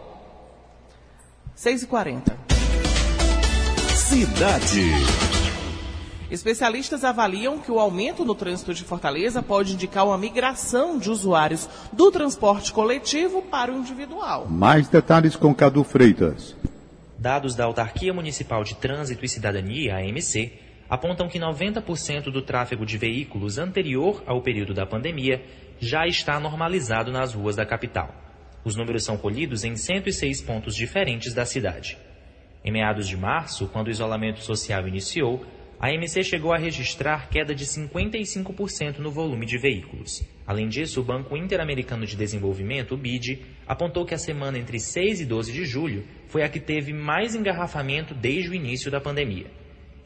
6 1.62 1.84
e 1.84 1.86
40 1.86 2.36
Cidade. 3.94 4.90
Especialistas 6.28 7.04
avaliam 7.04 7.60
que 7.60 7.70
o 7.70 7.78
aumento 7.78 8.24
no 8.24 8.34
trânsito 8.34 8.74
de 8.74 8.82
Fortaleza 8.82 9.40
pode 9.44 9.74
indicar 9.74 10.04
uma 10.04 10.18
migração 10.18 10.98
de 10.98 11.08
usuários 11.08 11.68
do 11.92 12.10
transporte 12.10 12.72
coletivo 12.72 13.42
para 13.42 13.72
o 13.72 13.78
individual. 13.78 14.48
Mais 14.48 14.88
detalhes 14.88 15.36
com 15.36 15.54
Cadu 15.54 15.84
Freitas. 15.84 16.56
Dados 17.16 17.54
da 17.54 17.64
Autarquia 17.64 18.12
Municipal 18.12 18.64
de 18.64 18.74
Trânsito 18.74 19.24
e 19.24 19.28
Cidadania, 19.28 19.98
AMC, 19.98 20.58
apontam 20.90 21.28
que 21.28 21.38
90% 21.38 22.24
do 22.32 22.42
tráfego 22.42 22.84
de 22.84 22.98
veículos 22.98 23.56
anterior 23.56 24.20
ao 24.26 24.42
período 24.42 24.74
da 24.74 24.84
pandemia 24.84 25.40
já 25.78 26.08
está 26.08 26.40
normalizado 26.40 27.12
nas 27.12 27.34
ruas 27.34 27.54
da 27.54 27.64
capital. 27.64 28.31
Os 28.64 28.76
números 28.76 29.04
são 29.04 29.16
colhidos 29.16 29.64
em 29.64 29.74
106 29.74 30.40
pontos 30.42 30.74
diferentes 30.74 31.34
da 31.34 31.44
cidade. 31.44 31.98
Em 32.64 32.70
meados 32.70 33.08
de 33.08 33.16
março, 33.16 33.66
quando 33.66 33.88
o 33.88 33.90
isolamento 33.90 34.40
social 34.40 34.86
iniciou, 34.86 35.44
a 35.80 35.92
MC 35.92 36.22
chegou 36.22 36.52
a 36.52 36.58
registrar 36.58 37.28
queda 37.28 37.52
de 37.52 37.66
55% 37.66 38.98
no 38.98 39.10
volume 39.10 39.44
de 39.44 39.58
veículos. 39.58 40.22
Além 40.46 40.68
disso, 40.68 41.00
o 41.00 41.04
Banco 41.04 41.36
Interamericano 41.36 42.06
de 42.06 42.14
Desenvolvimento, 42.14 42.94
o 42.94 42.96
BID, 42.96 43.40
apontou 43.66 44.06
que 44.06 44.14
a 44.14 44.18
semana 44.18 44.56
entre 44.58 44.78
6 44.78 45.22
e 45.22 45.24
12 45.24 45.52
de 45.52 45.64
julho 45.64 46.04
foi 46.28 46.44
a 46.44 46.48
que 46.48 46.60
teve 46.60 46.92
mais 46.92 47.34
engarrafamento 47.34 48.14
desde 48.14 48.50
o 48.50 48.54
início 48.54 48.92
da 48.92 49.00
pandemia. 49.00 49.46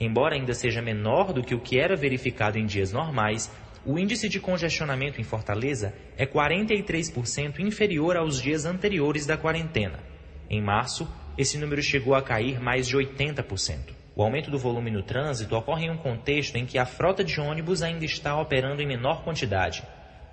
Embora 0.00 0.34
ainda 0.34 0.54
seja 0.54 0.80
menor 0.80 1.34
do 1.34 1.42
que 1.42 1.54
o 1.54 1.60
que 1.60 1.78
era 1.78 1.94
verificado 1.94 2.58
em 2.58 2.64
dias 2.64 2.90
normais, 2.90 3.52
o 3.86 3.96
índice 3.96 4.28
de 4.28 4.40
congestionamento 4.40 5.20
em 5.20 5.24
Fortaleza 5.24 5.94
é 6.18 6.26
43% 6.26 7.60
inferior 7.60 8.16
aos 8.16 8.42
dias 8.42 8.64
anteriores 8.64 9.26
da 9.26 9.36
quarentena. 9.36 10.00
Em 10.50 10.60
março, 10.60 11.08
esse 11.38 11.56
número 11.56 11.80
chegou 11.80 12.16
a 12.16 12.22
cair 12.22 12.60
mais 12.60 12.88
de 12.88 12.96
80%. 12.96 13.94
O 14.16 14.22
aumento 14.24 14.50
do 14.50 14.58
volume 14.58 14.90
no 14.90 15.04
trânsito 15.04 15.54
ocorre 15.54 15.86
em 15.86 15.90
um 15.90 15.96
contexto 15.96 16.56
em 16.56 16.66
que 16.66 16.78
a 16.78 16.84
frota 16.84 17.22
de 17.22 17.40
ônibus 17.40 17.80
ainda 17.80 18.04
está 18.04 18.40
operando 18.40 18.82
em 18.82 18.86
menor 18.86 19.22
quantidade. 19.22 19.84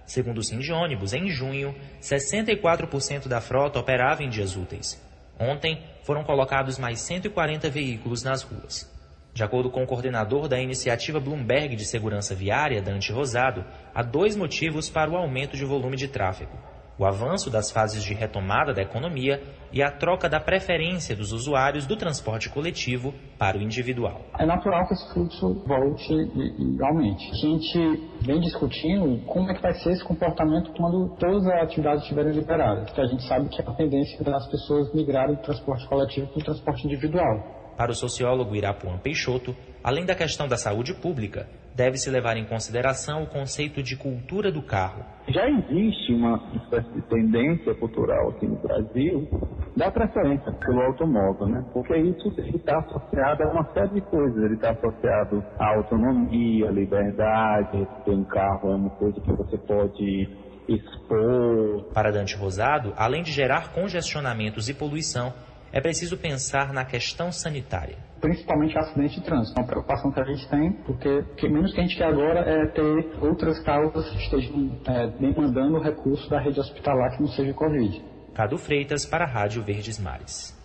Segundo 0.03 0.39
o 0.39 0.43
Sim 0.43 0.59
Ônibus, 0.71 1.13
em 1.13 1.29
junho, 1.29 1.75
64% 2.01 3.27
da 3.27 3.39
frota 3.39 3.79
operava 3.79 4.23
em 4.23 4.29
dias 4.29 4.55
úteis. 4.55 4.99
Ontem, 5.39 5.83
foram 6.03 6.23
colocados 6.23 6.79
mais 6.79 7.01
140 7.01 7.69
veículos 7.69 8.23
nas 8.23 8.41
ruas. 8.41 8.92
De 9.33 9.43
acordo 9.43 9.69
com 9.69 9.83
o 9.83 9.87
coordenador 9.87 10.47
da 10.47 10.59
iniciativa 10.59 11.19
Bloomberg 11.19 11.75
de 11.75 11.85
Segurança 11.85 12.35
Viária, 12.35 12.81
Dante 12.81 13.11
Rosado, 13.11 13.65
há 13.93 14.03
dois 14.03 14.35
motivos 14.35 14.89
para 14.89 15.09
o 15.09 15.17
aumento 15.17 15.57
de 15.57 15.65
volume 15.65 15.97
de 15.97 16.07
tráfego 16.07 16.55
o 16.97 17.05
avanço 17.05 17.49
das 17.49 17.71
fases 17.71 18.03
de 18.03 18.13
retomada 18.13 18.73
da 18.73 18.81
economia 18.81 19.41
e 19.71 19.81
a 19.81 19.89
troca 19.89 20.29
da 20.29 20.39
preferência 20.39 21.15
dos 21.15 21.31
usuários 21.31 21.87
do 21.87 21.95
transporte 21.95 22.49
coletivo 22.49 23.13
para 23.37 23.57
o 23.57 23.61
individual. 23.61 24.21
É 24.37 24.45
natural 24.45 24.87
que 24.87 24.93
esse 24.93 25.13
fluxo 25.13 25.63
volte 25.65 26.13
e, 26.13 26.83
aumente. 26.83 27.31
A 27.31 27.35
gente 27.35 28.03
vem 28.21 28.39
discutindo 28.39 29.25
como 29.25 29.49
é 29.49 29.55
que 29.55 29.61
vai 29.61 29.73
ser 29.73 29.93
esse 29.93 30.03
comportamento 30.03 30.71
quando 30.77 31.15
todas 31.17 31.47
as 31.47 31.63
atividades 31.63 32.03
estiverem 32.03 32.33
liberadas, 32.33 32.85
porque 32.85 33.01
a 33.01 33.07
gente 33.07 33.23
sabe 33.27 33.49
que 33.49 33.59
é 33.59 33.65
a 33.65 33.73
tendência 33.73 34.23
das 34.23 34.47
pessoas 34.47 34.93
migrarem 34.93 35.35
do 35.35 35.41
transporte 35.41 35.87
coletivo 35.87 36.27
para 36.27 36.39
o 36.39 36.43
transporte 36.43 36.85
individual. 36.85 37.62
Para 37.77 37.91
o 37.91 37.95
sociólogo 37.95 38.55
Irapuan 38.55 38.97
Peixoto, 38.97 39.55
além 39.83 40.05
da 40.05 40.15
questão 40.15 40.47
da 40.47 40.57
saúde 40.57 40.93
pública, 40.93 41.47
deve-se 41.75 42.09
levar 42.09 42.37
em 42.37 42.45
consideração 42.45 43.23
o 43.23 43.27
conceito 43.27 43.81
de 43.81 43.95
cultura 43.95 44.51
do 44.51 44.61
carro. 44.61 45.03
Já 45.27 45.49
existe 45.49 46.13
uma 46.13 46.39
espécie 46.55 46.91
de 46.91 47.01
tendência 47.03 47.73
cultural 47.75 48.29
aqui 48.29 48.45
no 48.45 48.57
Brasil 48.57 49.27
da 49.75 49.89
preferência 49.89 50.51
pelo 50.51 50.81
automóvel, 50.81 51.47
né? 51.47 51.65
Porque 51.73 51.95
isso 51.97 52.31
está 52.55 52.77
associado 52.77 53.43
a 53.43 53.51
uma 53.51 53.73
série 53.73 53.95
de 53.95 54.01
coisas. 54.01 54.37
Ele 54.43 54.53
está 54.53 54.71
associado 54.71 55.43
à 55.57 55.75
autonomia, 55.75 56.69
à 56.69 56.71
liberdade, 56.71 57.87
ter 58.05 58.11
um 58.11 58.23
carro 58.25 58.71
é 58.71 58.75
uma 58.75 58.89
coisa 58.91 59.19
que 59.19 59.31
você 59.31 59.57
pode 59.57 60.29
expor. 60.67 61.85
Para 61.93 62.11
Dante 62.11 62.35
Rosado, 62.35 62.93
além 62.95 63.23
de 63.23 63.31
gerar 63.31 63.73
congestionamentos 63.73 64.69
e 64.69 64.73
poluição, 64.73 65.33
é 65.73 65.81
preciso 65.81 66.15
pensar 66.15 66.71
na 66.71 66.85
questão 66.85 67.31
sanitária. 67.31 67.97
Principalmente 68.21 68.77
acidente 68.77 69.19
de 69.19 69.25
trânsito. 69.25 69.57
É 69.57 69.61
uma 69.61 69.67
preocupação 69.67 70.11
que 70.11 70.19
a 70.19 70.23
gente 70.23 70.47
tem, 70.47 70.71
porque 70.85 71.09
o 71.09 71.35
que 71.35 71.49
menos 71.49 71.73
que 71.73 71.79
a 71.79 71.83
gente 71.83 71.97
quer 71.97 72.05
agora 72.05 72.41
é 72.41 72.67
ter 72.67 73.17
outras 73.19 73.59
causas 73.63 74.07
que 74.07 74.17
estejam 74.17 74.79
é, 74.85 75.07
demandando 75.19 75.77
o 75.77 75.81
recurso 75.81 76.29
da 76.29 76.39
rede 76.39 76.59
hospitalar 76.59 77.17
que 77.17 77.23
não 77.23 77.29
seja 77.29 77.51
Covid. 77.53 78.01
Cadu 78.35 78.57
Freitas 78.57 79.03
para 79.03 79.25
a 79.25 79.27
Rádio 79.27 79.63
Verdes 79.63 79.97
Mares. 79.97 80.55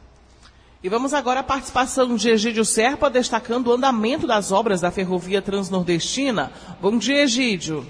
E 0.85 0.89
vamos 0.91 1.15
agora 1.15 1.41
à 1.41 1.43
participação 1.43 2.15
de 2.15 2.29
Egídio 2.29 2.65
Serpa, 2.65 3.11
destacando 3.11 3.69
o 3.69 3.73
andamento 3.73 4.27
das 4.27 4.53
obras 4.53 4.83
da 4.83 4.91
ferrovia 4.91 5.41
transnordestina. 5.41 6.53
Bom 6.81 6.99
dia, 6.99 7.23
Egídio. 7.23 7.85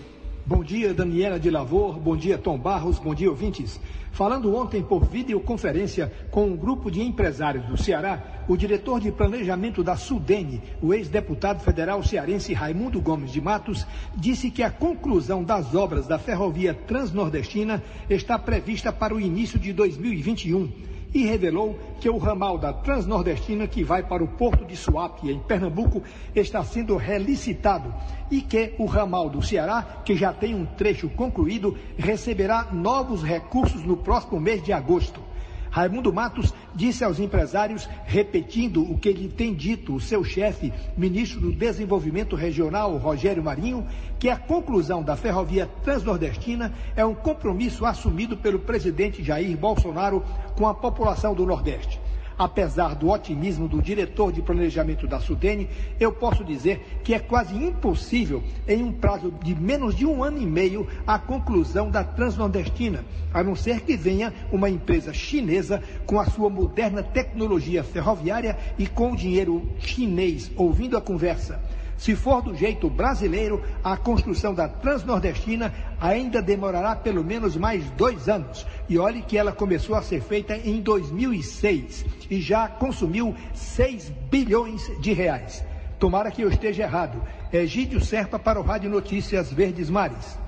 Bom 0.48 0.64
dia, 0.64 0.94
Daniela 0.94 1.38
de 1.38 1.50
Lavor. 1.50 1.98
Bom 1.98 2.16
dia, 2.16 2.38
Tom 2.38 2.56
Barros. 2.56 2.98
Bom 2.98 3.14
dia, 3.14 3.28
ouvintes. 3.28 3.78
Falando 4.12 4.56
ontem 4.56 4.82
por 4.82 5.04
videoconferência 5.04 6.10
com 6.30 6.46
um 6.46 6.56
grupo 6.56 6.90
de 6.90 7.02
empresários 7.02 7.66
do 7.66 7.76
Ceará, 7.76 8.44
o 8.48 8.56
diretor 8.56 8.98
de 8.98 9.12
planejamento 9.12 9.84
da 9.84 9.94
Sudene, 9.94 10.62
o 10.80 10.94
ex-deputado 10.94 11.62
federal 11.62 12.02
cearense 12.02 12.54
Raimundo 12.54 12.98
Gomes 12.98 13.30
de 13.30 13.42
Matos, 13.42 13.86
disse 14.16 14.50
que 14.50 14.62
a 14.62 14.70
conclusão 14.70 15.44
das 15.44 15.74
obras 15.74 16.06
da 16.06 16.18
ferrovia 16.18 16.72
transnordestina 16.72 17.82
está 18.08 18.38
prevista 18.38 18.90
para 18.90 19.14
o 19.14 19.20
início 19.20 19.58
de 19.58 19.74
2021 19.74 20.96
e 21.12 21.26
revelou 21.26 21.78
que 22.00 22.08
o 22.08 22.18
ramal 22.18 22.58
da 22.58 22.72
Transnordestina, 22.72 23.66
que 23.66 23.82
vai 23.82 24.02
para 24.02 24.22
o 24.22 24.28
porto 24.28 24.64
de 24.64 24.76
Suape, 24.76 25.30
em 25.30 25.38
Pernambuco, 25.38 26.02
está 26.34 26.62
sendo 26.62 26.96
relicitado 26.96 27.94
e 28.30 28.40
que 28.40 28.74
o 28.78 28.84
ramal 28.84 29.28
do 29.28 29.42
Ceará, 29.42 30.02
que 30.04 30.14
já 30.16 30.32
tem 30.32 30.54
um 30.54 30.66
trecho 30.66 31.08
concluído, 31.08 31.76
receberá 31.96 32.68
novos 32.72 33.22
recursos 33.22 33.82
no 33.84 33.96
próximo 33.96 34.40
mês 34.40 34.62
de 34.62 34.72
agosto. 34.72 35.22
Raimundo 35.70 36.12
Matos 36.12 36.54
disse 36.74 37.04
aos 37.04 37.18
empresários, 37.20 37.88
repetindo 38.04 38.82
o 38.82 38.96
que 38.96 39.12
lhe 39.12 39.28
tem 39.28 39.54
dito 39.54 39.94
o 39.94 40.00
seu 40.00 40.24
chefe, 40.24 40.72
ministro 40.96 41.40
do 41.40 41.52
Desenvolvimento 41.52 42.34
Regional, 42.34 42.96
Rogério 42.96 43.42
Marinho, 43.42 43.86
que 44.18 44.28
a 44.28 44.36
conclusão 44.36 45.02
da 45.02 45.16
ferrovia 45.16 45.68
transnordestina 45.82 46.72
é 46.96 47.04
um 47.04 47.14
compromisso 47.14 47.84
assumido 47.84 48.36
pelo 48.36 48.58
presidente 48.58 49.22
Jair 49.22 49.56
Bolsonaro 49.56 50.24
com 50.56 50.66
a 50.66 50.74
população 50.74 51.34
do 51.34 51.46
Nordeste. 51.46 52.00
Apesar 52.38 52.94
do 52.94 53.08
otimismo 53.10 53.66
do 53.66 53.82
diretor 53.82 54.30
de 54.30 54.40
planejamento 54.40 55.08
da 55.08 55.18
Sudene, 55.18 55.68
eu 55.98 56.12
posso 56.12 56.44
dizer 56.44 57.00
que 57.02 57.12
é 57.12 57.18
quase 57.18 57.56
impossível, 57.56 58.44
em 58.66 58.80
um 58.80 58.92
prazo 58.92 59.34
de 59.42 59.56
menos 59.56 59.96
de 59.96 60.06
um 60.06 60.22
ano 60.22 60.40
e 60.40 60.46
meio, 60.46 60.86
a 61.04 61.18
conclusão 61.18 61.90
da 61.90 62.04
Transnordestina, 62.04 63.04
a 63.34 63.42
não 63.42 63.56
ser 63.56 63.80
que 63.80 63.96
venha 63.96 64.32
uma 64.52 64.70
empresa 64.70 65.12
chinesa 65.12 65.82
com 66.06 66.20
a 66.20 66.26
sua 66.26 66.48
moderna 66.48 67.02
tecnologia 67.02 67.82
ferroviária 67.82 68.56
e 68.78 68.86
com 68.86 69.12
o 69.12 69.16
dinheiro 69.16 69.68
chinês 69.80 70.50
ouvindo 70.56 70.96
a 70.96 71.00
conversa. 71.00 71.60
Se 71.98 72.14
for 72.14 72.40
do 72.40 72.54
jeito 72.54 72.88
brasileiro, 72.88 73.62
a 73.82 73.96
construção 73.96 74.54
da 74.54 74.68
Transnordestina 74.68 75.74
ainda 76.00 76.40
demorará 76.40 76.94
pelo 76.94 77.24
menos 77.24 77.56
mais 77.56 77.84
dois 77.90 78.28
anos. 78.28 78.64
E 78.88 78.96
olhe 78.96 79.20
que 79.20 79.36
ela 79.36 79.50
começou 79.50 79.96
a 79.96 80.02
ser 80.02 80.22
feita 80.22 80.56
em 80.56 80.80
2006 80.80 82.06
e 82.30 82.40
já 82.40 82.68
consumiu 82.68 83.34
6 83.52 84.10
bilhões 84.30 84.80
de 85.00 85.12
reais. 85.12 85.64
Tomara 85.98 86.30
que 86.30 86.42
eu 86.42 86.48
esteja 86.48 86.84
errado. 86.84 87.20
Egídio 87.52 88.00
Serpa 88.00 88.38
para 88.38 88.60
o 88.60 88.62
Rádio 88.62 88.88
Notícias 88.88 89.52
Verdes 89.52 89.90
Mares. 89.90 90.38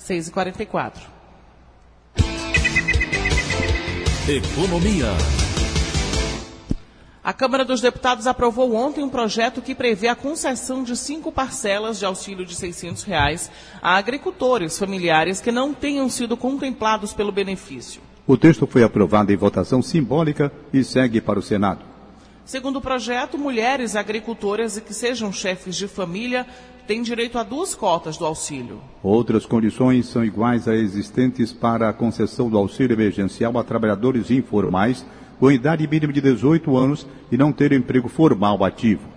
6h44. 0.00 1.02
Economia. 4.28 5.45
A 7.26 7.32
Câmara 7.32 7.64
dos 7.64 7.80
Deputados 7.80 8.28
aprovou 8.28 8.72
ontem 8.76 9.02
um 9.02 9.08
projeto 9.08 9.60
que 9.60 9.74
prevê 9.74 10.06
a 10.06 10.14
concessão 10.14 10.84
de 10.84 10.96
cinco 10.96 11.32
parcelas 11.32 11.98
de 11.98 12.04
auxílio 12.04 12.46
de 12.46 12.54
600 12.54 13.02
reais 13.02 13.50
a 13.82 13.96
agricultores 13.96 14.78
familiares 14.78 15.40
que 15.40 15.50
não 15.50 15.74
tenham 15.74 16.08
sido 16.08 16.36
contemplados 16.36 17.12
pelo 17.12 17.32
benefício. 17.32 18.00
O 18.28 18.36
texto 18.36 18.64
foi 18.64 18.84
aprovado 18.84 19.32
em 19.32 19.36
votação 19.36 19.82
simbólica 19.82 20.52
e 20.72 20.84
segue 20.84 21.20
para 21.20 21.40
o 21.40 21.42
Senado. 21.42 21.84
Segundo 22.44 22.76
o 22.76 22.80
projeto, 22.80 23.36
mulheres 23.36 23.96
agricultoras 23.96 24.76
e 24.76 24.80
que 24.80 24.94
sejam 24.94 25.32
chefes 25.32 25.74
de 25.74 25.88
família 25.88 26.46
têm 26.86 27.02
direito 27.02 27.40
a 27.40 27.42
duas 27.42 27.74
cotas 27.74 28.16
do 28.16 28.24
auxílio. 28.24 28.80
Outras 29.02 29.44
condições 29.44 30.06
são 30.06 30.24
iguais 30.24 30.68
às 30.68 30.76
existentes 30.76 31.52
para 31.52 31.88
a 31.88 31.92
concessão 31.92 32.48
do 32.48 32.56
auxílio 32.56 32.94
emergencial 32.94 33.58
a 33.58 33.64
trabalhadores 33.64 34.30
informais 34.30 35.04
com 35.38 35.50
idade 35.50 35.86
mínima 35.86 36.12
de 36.12 36.20
18 36.20 36.76
anos 36.76 37.06
e 37.30 37.36
não 37.36 37.52
ter 37.52 37.72
emprego 37.72 38.08
formal 38.08 38.64
ativo. 38.64 39.16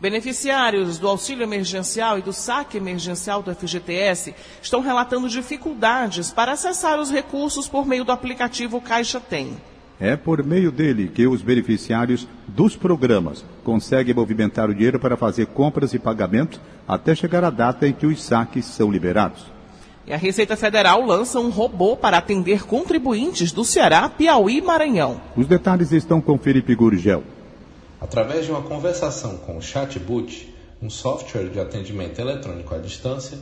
Beneficiários 0.00 0.96
do 0.98 1.08
auxílio 1.08 1.42
emergencial 1.42 2.18
e 2.18 2.22
do 2.22 2.32
saque 2.32 2.76
emergencial 2.76 3.42
do 3.42 3.52
FGTS 3.52 4.32
estão 4.62 4.80
relatando 4.80 5.28
dificuldades 5.28 6.30
para 6.30 6.52
acessar 6.52 7.00
os 7.00 7.10
recursos 7.10 7.66
por 7.66 7.84
meio 7.84 8.04
do 8.04 8.12
aplicativo 8.12 8.80
Caixa 8.80 9.18
Tem. 9.18 9.56
É 10.00 10.14
por 10.14 10.44
meio 10.44 10.70
dele 10.70 11.08
que 11.08 11.26
os 11.26 11.42
beneficiários 11.42 12.28
dos 12.46 12.76
programas 12.76 13.44
conseguem 13.64 14.14
movimentar 14.14 14.70
o 14.70 14.74
dinheiro 14.74 15.00
para 15.00 15.16
fazer 15.16 15.46
compras 15.46 15.92
e 15.92 15.98
pagamentos 15.98 16.60
até 16.86 17.12
chegar 17.12 17.42
a 17.42 17.50
data 17.50 17.88
em 17.88 17.92
que 17.92 18.06
os 18.06 18.22
saques 18.22 18.64
são 18.66 18.92
liberados. 18.92 19.57
E 20.08 20.12
a 20.14 20.16
Receita 20.16 20.56
Federal 20.56 21.04
lança 21.04 21.38
um 21.38 21.50
robô 21.50 21.94
para 21.94 22.16
atender 22.16 22.64
contribuintes 22.64 23.52
do 23.52 23.62
Ceará, 23.62 24.08
Piauí 24.08 24.56
e 24.56 24.62
Maranhão. 24.62 25.20
Os 25.36 25.46
detalhes 25.46 25.92
estão 25.92 26.18
com 26.18 26.38
Felipe 26.38 26.74
Gurgel. 26.74 27.22
Através 28.00 28.46
de 28.46 28.50
uma 28.50 28.62
conversação 28.62 29.36
com 29.36 29.58
o 29.58 29.60
Chatbot, 29.60 30.48
um 30.80 30.88
software 30.88 31.50
de 31.50 31.60
atendimento 31.60 32.18
eletrônico 32.18 32.74
à 32.74 32.78
distância, 32.78 33.36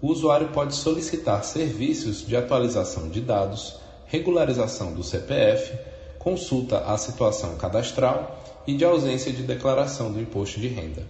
o 0.00 0.06
usuário 0.06 0.50
pode 0.50 0.76
solicitar 0.76 1.42
serviços 1.42 2.24
de 2.24 2.36
atualização 2.36 3.08
de 3.08 3.20
dados, 3.20 3.80
regularização 4.06 4.94
do 4.94 5.02
CPF, 5.02 5.76
consulta 6.20 6.84
à 6.86 6.96
situação 6.98 7.56
cadastral 7.56 8.62
e 8.64 8.74
de 8.74 8.84
ausência 8.84 9.32
de 9.32 9.42
declaração 9.42 10.12
do 10.12 10.20
imposto 10.20 10.60
de 10.60 10.68
renda. 10.68 11.02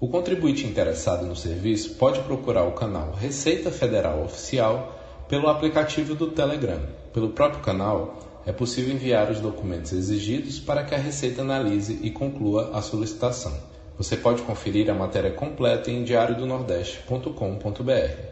O 0.00 0.08
contribuinte 0.08 0.66
interessado 0.66 1.24
no 1.26 1.36
serviço 1.36 1.96
pode 1.96 2.20
procurar 2.20 2.64
o 2.64 2.72
canal 2.72 3.12
Receita 3.12 3.70
Federal 3.70 4.24
Oficial 4.24 4.98
pelo 5.28 5.46
aplicativo 5.46 6.14
do 6.14 6.28
Telegram. 6.28 6.80
Pelo 7.12 7.28
próprio 7.28 7.60
canal, 7.60 8.18
é 8.46 8.52
possível 8.52 8.94
enviar 8.94 9.30
os 9.30 9.40
documentos 9.40 9.92
exigidos 9.92 10.58
para 10.58 10.84
que 10.84 10.94
a 10.94 10.98
Receita 10.98 11.42
analise 11.42 11.98
e 12.00 12.10
conclua 12.10 12.70
a 12.72 12.80
solicitação. 12.80 13.52
Você 13.98 14.16
pode 14.16 14.40
conferir 14.40 14.88
a 14.88 14.94
matéria 14.94 15.32
completa 15.32 15.90
em 15.90 16.02
diariodonordeste.com.br. 16.02 18.22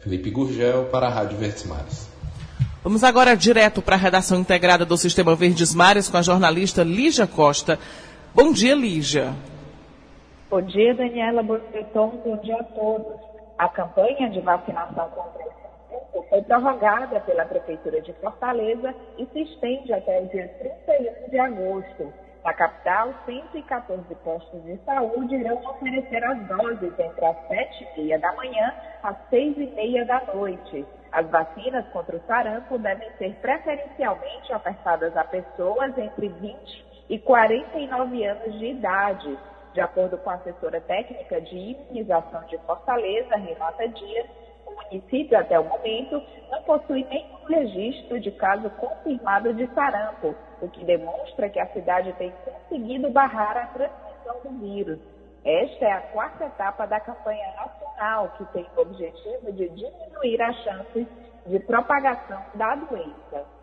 Felipe 0.00 0.30
Gurgel 0.30 0.86
para 0.86 1.08
a 1.08 1.10
Rádio 1.10 1.36
Verdes 1.36 1.64
Mares. 1.64 2.08
Vamos 2.82 3.04
agora 3.04 3.36
direto 3.36 3.82
para 3.82 3.96
a 3.96 3.98
redação 3.98 4.40
integrada 4.40 4.86
do 4.86 4.96
Sistema 4.96 5.36
Verdes 5.36 5.74
Mares 5.74 6.08
com 6.08 6.16
a 6.16 6.22
jornalista 6.22 6.82
Lígia 6.82 7.26
Costa. 7.26 7.78
Bom 8.34 8.50
dia, 8.50 8.74
Lígia. 8.74 9.36
Bom 10.50 10.62
dia, 10.62 10.94
Daniela 10.94 11.42
Borbeton. 11.42 12.08
Bom 12.24 12.38
dia 12.38 12.56
a 12.56 12.64
todos. 12.64 13.20
A 13.58 13.68
campanha 13.68 14.30
de 14.30 14.40
vacinação 14.40 15.10
contra 15.10 15.44
o 16.14 16.22
foi 16.22 16.40
prorrogada 16.40 17.20
pela 17.20 17.44
Prefeitura 17.44 18.00
de 18.00 18.14
Fortaleza 18.14 18.94
e 19.18 19.26
se 19.26 19.42
estende 19.42 19.92
até 19.92 20.22
o 20.22 20.28
dia 20.28 20.48
31 20.58 21.28
de 21.28 21.38
agosto. 21.38 22.14
Na 22.42 22.54
capital, 22.54 23.12
114 23.26 24.14
postos 24.24 24.64
de 24.64 24.78
saúde 24.86 25.34
irão 25.34 25.58
oferecer 25.66 26.24
as 26.24 26.38
doses 26.46 26.98
entre 26.98 27.26
as 27.26 27.36
7h30 27.48 28.18
da 28.18 28.32
manhã 28.32 28.72
às 29.02 29.16
6h30 29.30 30.06
da 30.06 30.22
noite. 30.32 30.86
As 31.12 31.28
vacinas 31.28 31.86
contra 31.88 32.16
o 32.16 32.26
sarampo 32.26 32.78
devem 32.78 33.10
ser 33.18 33.34
preferencialmente 33.42 34.54
ofertadas 34.54 35.14
a 35.14 35.24
pessoas 35.24 35.96
entre 35.98 36.30
20 36.30 36.86
e 37.10 37.18
49 37.18 38.24
anos 38.24 38.58
de 38.58 38.66
idade, 38.66 39.38
de 39.72 39.80
acordo 39.80 40.18
com 40.18 40.30
a 40.30 40.34
assessora 40.34 40.80
técnica 40.80 41.40
de 41.40 41.56
imunização 41.56 42.44
de 42.46 42.58
Fortaleza, 42.58 43.36
Renata 43.36 43.88
Dias, 43.88 44.26
o 44.66 44.74
município, 44.74 45.38
até 45.38 45.58
o 45.58 45.64
momento, 45.64 46.22
não 46.50 46.62
possui 46.62 47.04
nenhum 47.04 47.44
registro 47.46 48.20
de 48.20 48.30
caso 48.32 48.68
confirmado 48.70 49.54
de 49.54 49.66
sarampo, 49.74 50.34
o 50.60 50.68
que 50.68 50.84
demonstra 50.84 51.48
que 51.48 51.60
a 51.60 51.66
cidade 51.68 52.12
tem 52.14 52.32
conseguido 52.44 53.10
barrar 53.10 53.56
a 53.56 53.66
transmissão 53.68 54.40
do 54.44 54.58
vírus. 54.60 54.98
Esta 55.44 55.84
é 55.84 55.92
a 55.92 56.00
quarta 56.00 56.44
etapa 56.44 56.86
da 56.86 57.00
campanha 57.00 57.46
nacional, 57.56 58.28
que 58.36 58.44
tem 58.46 58.66
o 58.76 58.80
objetivo 58.80 59.52
de 59.52 59.68
diminuir 59.68 60.42
as 60.42 60.56
chances 60.62 61.06
de 61.46 61.58
propagação 61.60 62.42
da 62.54 62.74
doença. 62.74 63.57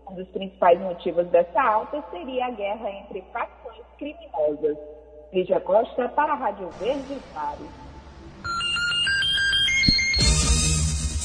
Um 0.10 0.16
dos 0.16 0.28
principais 0.30 0.80
motivos 0.80 1.28
dessa 1.28 1.62
alta 1.62 2.04
seria 2.12 2.48
a 2.48 2.52
guerra 2.52 2.90
entre 2.92 3.24
facções 3.32 3.84
criminosas. 3.98 4.78
Lídia 5.32 5.60
Costa 5.62 6.10
para 6.10 6.34
a 6.34 6.36
Rádio 6.36 6.70
Verde 6.80 7.18
Mares. 7.34 7.84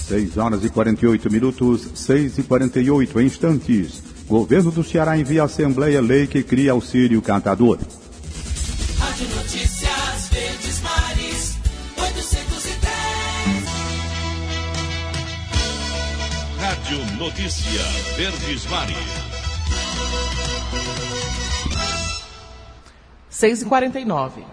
6 0.09 0.39
horas 0.39 0.65
e 0.65 0.71
48 0.71 1.31
minutos, 1.31 1.83
6 1.95 2.39
e 2.39 2.43
48 2.43 3.21
instantes. 3.21 4.03
Governo 4.27 4.71
do 4.71 4.83
Ceará 4.83 5.19
envia 5.19 5.43
à 5.43 5.45
Assembleia 5.45 6.01
lei 6.01 6.27
que 6.27 6.43
cria 6.43 6.73
auxílio 6.73 7.21
catador. 7.21 7.79
Notícia 17.39 17.81
Verdes 18.17 18.67
Mares. 18.67 18.97
6 23.31 23.63
e 23.63 23.65
49 23.65 24.45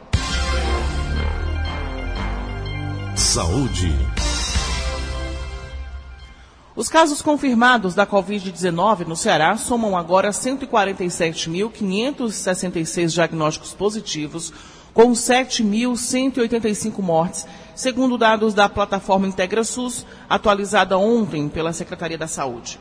Saúde. 3.16 3.92
Os 6.76 6.88
casos 6.88 7.24
confirmados 7.24 7.96
da 7.96 8.06
Covid-19 8.06 9.08
no 9.08 9.16
Ceará 9.16 9.58
somam 9.58 9.98
agora 9.98 10.30
147.566 10.30 13.08
diagnósticos 13.08 13.74
positivos, 13.74 14.54
com 14.94 15.12
7.185 15.12 17.02
mortes, 17.02 17.48
segundo 17.76 18.18
dados 18.18 18.54
da 18.54 18.68
plataforma 18.68 19.28
IntegraSUS, 19.28 20.06
atualizada 20.30 20.98
ontem 20.98 21.48
pela 21.50 21.74
Secretaria 21.74 22.18
da 22.18 22.28
Saúde. 22.28 22.80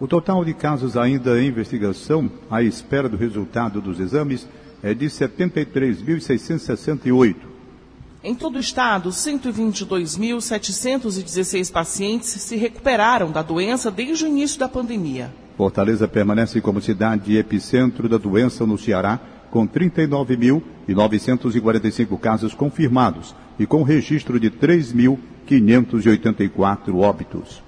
O 0.00 0.08
total 0.08 0.42
de 0.44 0.54
casos 0.54 0.96
ainda 0.96 1.40
em 1.40 1.48
investigação, 1.48 2.30
à 2.50 2.62
espera 2.62 3.08
do 3.08 3.18
resultado 3.18 3.82
dos 3.82 4.00
exames, 4.00 4.48
é 4.82 4.94
de 4.94 5.06
73.668. 5.06 7.36
Em 8.24 8.34
todo 8.34 8.56
o 8.56 8.60
estado, 8.60 9.10
122.716 9.10 11.70
pacientes 11.70 12.28
se 12.28 12.56
recuperaram 12.56 13.30
da 13.30 13.42
doença 13.42 13.90
desde 13.90 14.24
o 14.24 14.28
início 14.28 14.58
da 14.58 14.68
pandemia. 14.68 15.30
Fortaleza 15.56 16.08
permanece 16.08 16.60
como 16.60 16.80
cidade 16.80 17.36
epicentro 17.36 18.08
da 18.08 18.16
doença 18.16 18.64
no 18.66 18.78
Ceará, 18.78 19.20
com 19.50 19.68
39.945 19.68 22.18
casos 22.18 22.54
confirmados 22.54 23.34
e 23.60 23.66
com 23.66 23.82
registro 23.82 24.40
de 24.40 24.50
3.584 24.50 26.98
óbitos. 26.98 27.62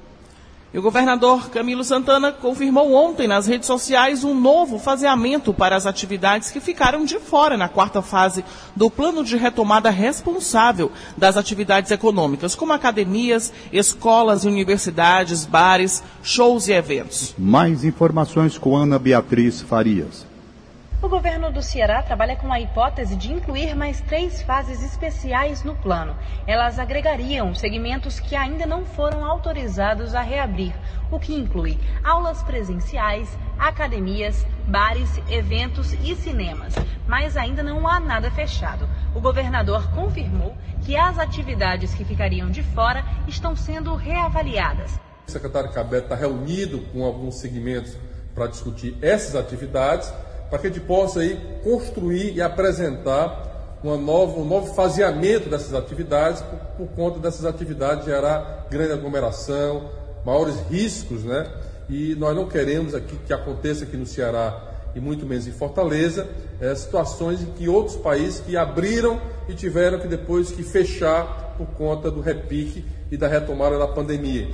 E 0.73 0.79
o 0.79 0.83
governador 0.83 1.51
Camilo 1.51 1.85
Santana 1.85 2.33
confirmou 2.33 2.95
ontem 2.95 3.29
nas 3.29 3.47
redes 3.47 3.67
sociais 3.67 4.25
um 4.25 4.35
novo 4.35 4.79
faseamento 4.79 5.53
para 5.53 5.77
as 5.77 5.85
atividades 5.85 6.51
que 6.51 6.61
ficaram 6.61 7.05
de 7.05 7.19
fora 7.19 7.59
na 7.59 7.69
quarta 7.69 8.01
fase 8.01 8.43
do 8.75 8.89
plano 8.89 9.23
de 9.23 9.37
retomada 9.37 9.91
responsável 9.91 10.91
das 11.15 11.37
atividades 11.37 11.91
econômicas, 11.91 12.55
como 12.55 12.73
academias, 12.73 13.53
escolas 13.71 14.45
e 14.45 14.49
universidades, 14.49 15.45
bares, 15.45 16.03
shows 16.23 16.69
e 16.69 16.73
eventos. 16.73 17.35
Mais 17.37 17.85
informações 17.85 18.57
com 18.57 18.75
Ana 18.75 18.99
Beatriz 18.99 19.61
Farias. 19.61 20.32
O 21.03 21.09
governo 21.09 21.51
do 21.51 21.61
Ceará 21.61 22.01
trabalha 22.01 22.37
com 22.37 22.53
a 22.53 22.61
hipótese 22.61 23.17
de 23.17 23.33
incluir 23.33 23.75
mais 23.75 24.01
três 24.03 24.41
fases 24.41 24.85
especiais 24.85 25.65
no 25.65 25.75
plano. 25.75 26.17
Elas 26.47 26.79
agregariam 26.79 27.53
segmentos 27.57 28.21
que 28.21 28.37
ainda 28.37 28.65
não 28.67 28.87
foram 28.87 29.25
autorizados 29.25 30.15
a 30.15 30.23
reabrir, 30.23 30.73
o 31.11 31.19
que 31.19 31.35
inclui 31.35 31.77
aulas 32.05 32.41
presenciais, 32.45 33.37
academias, 33.59 34.47
bares, 34.69 35.21
eventos 35.29 35.93
e 36.05 36.15
cinemas. 36.15 36.73
Mas 37.05 37.37
ainda 37.37 37.65
não 37.65 37.89
há 37.89 37.99
nada 37.99 38.31
fechado. 38.31 38.89
O 39.13 39.21
governador 39.21 39.91
confirmou 39.91 40.57
que 40.83 40.97
as 40.97 41.19
atividades 41.19 41.93
que 41.93 42.05
ficariam 42.05 42.49
de 42.49 42.63
fora 42.63 43.05
estão 43.27 43.57
sendo 43.57 43.97
reavaliadas. 43.97 45.01
O 45.27 45.31
secretário 45.33 45.73
Cabet 45.73 46.05
está 46.05 46.15
reunido 46.15 46.79
com 46.93 47.05
alguns 47.05 47.41
segmentos 47.41 47.99
para 48.37 48.47
discutir 48.47 48.97
essas 49.03 49.35
atividades 49.35 50.15
para 50.53 50.59
que 50.59 50.67
a 50.67 50.71
gente 50.71 50.83
possa 50.83 51.21
aí 51.21 51.41
construir 51.65 52.37
e 52.37 52.43
apresentar 52.43 53.79
uma 53.83 53.97
nova, 53.97 54.39
um 54.39 54.45
novo 54.45 54.75
faseamento 54.75 55.49
dessas 55.49 55.73
atividades, 55.73 56.43
por, 56.43 56.59
por 56.77 56.89
conta 56.95 57.19
dessas 57.19 57.47
atividades 57.47 58.05
gerar 58.05 58.67
grande 58.71 58.93
aglomeração, 58.93 59.89
maiores 60.27 60.57
riscos, 60.71 61.25
né? 61.25 61.51
E 61.89 62.15
nós 62.17 62.37
não 62.37 62.47
queremos 62.47 62.95
aqui 62.95 63.17
que 63.27 63.33
aconteça 63.33 63.85
aqui 63.85 63.97
no 63.97 64.05
Ceará 64.05 64.91
e 64.95 65.01
muito 65.01 65.25
menos 65.25 65.47
em 65.47 65.53
Fortaleza, 65.53 66.29
é, 66.61 66.75
situações 66.75 67.41
em 67.41 67.47
que 67.47 67.67
outros 67.67 67.97
países 67.97 68.41
que 68.41 68.55
abriram 68.55 69.19
e 69.49 69.55
tiveram 69.55 70.01
que 70.01 70.07
depois 70.07 70.53
que 70.53 70.63
fechar 70.63 71.55
por 71.57 71.67
conta 71.69 72.11
do 72.11 72.21
repique 72.21 72.85
e 73.11 73.17
da 73.17 73.27
retomada 73.27 73.79
da 73.79 73.89
pandemia. 73.89 74.49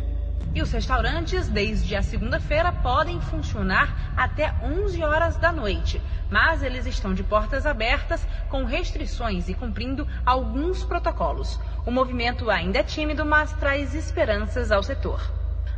E 0.55 0.63
os 0.63 0.73
restaurantes, 0.73 1.49
desde 1.49 1.95
a 1.95 2.03
segunda-feira, 2.03 2.73
podem 2.73 3.21
funcionar 3.21 4.13
até 4.17 4.55
11 4.63 5.03
horas 5.05 5.37
da 5.37 5.53
noite. 5.53 6.01
Mas 6.31 6.63
eles 6.63 6.87
estão 6.87 7.15
de 7.15 7.23
portas 7.23 7.67
abertas, 7.67 8.27
com 8.49 8.65
restrições 8.65 9.49
e 9.49 9.55
cumprindo 9.55 10.07
alguns 10.25 10.83
protocolos. 10.85 11.61
O 11.87 11.91
movimento 11.91 12.51
ainda 12.51 12.79
é 12.79 12.83
tímido, 12.83 13.25
mas 13.25 13.53
traz 13.53 13.95
esperanças 13.95 14.73
ao 14.73 14.83
setor. 14.83 15.21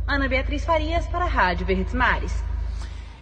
Ana 0.07 0.27
Beatriz 0.27 0.65
Farias 0.65 1.05
para 1.07 1.25
a 1.25 1.29
Rádio 1.29 1.65
Verdes 1.65 1.93
Mares. 1.93 2.43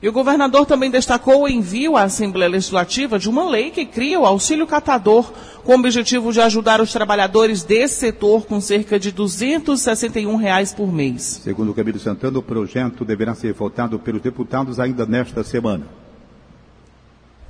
E 0.02 0.08
o 0.08 0.14
governador 0.14 0.66
também 0.66 0.90
destacou 0.90 1.44
o 1.44 1.48
envio 1.50 1.98
à 1.98 2.04
Assembleia 2.04 2.50
Legislativa 2.50 3.20
de 3.20 3.30
uma 3.30 3.50
lei 3.50 3.70
que 3.70 3.86
cria 3.86 4.18
o 4.18 4.26
auxílio 4.26 4.66
catador, 4.66 5.30
com 5.66 5.74
o 5.74 5.76
objetivo 5.76 6.32
de 6.32 6.40
ajudar 6.40 6.80
os 6.80 6.94
trabalhadores 6.94 7.64
desse 7.64 7.96
setor 7.96 8.46
com 8.46 8.62
cerca 8.62 8.98
de 8.98 9.12
261 9.12 10.38
reais 10.38 10.74
por 10.74 10.90
mês. 10.90 11.42
Segundo 11.44 11.74
Camilo 11.74 12.00
Santana, 12.00 12.40
o 12.40 12.44
projeto 12.44 13.04
deverá 13.04 13.36
ser 13.36 13.52
votado 13.52 14.00
pelos 14.00 14.22
deputados 14.22 14.80
ainda 14.80 15.06
nesta 15.06 15.44
semana. 15.44 15.86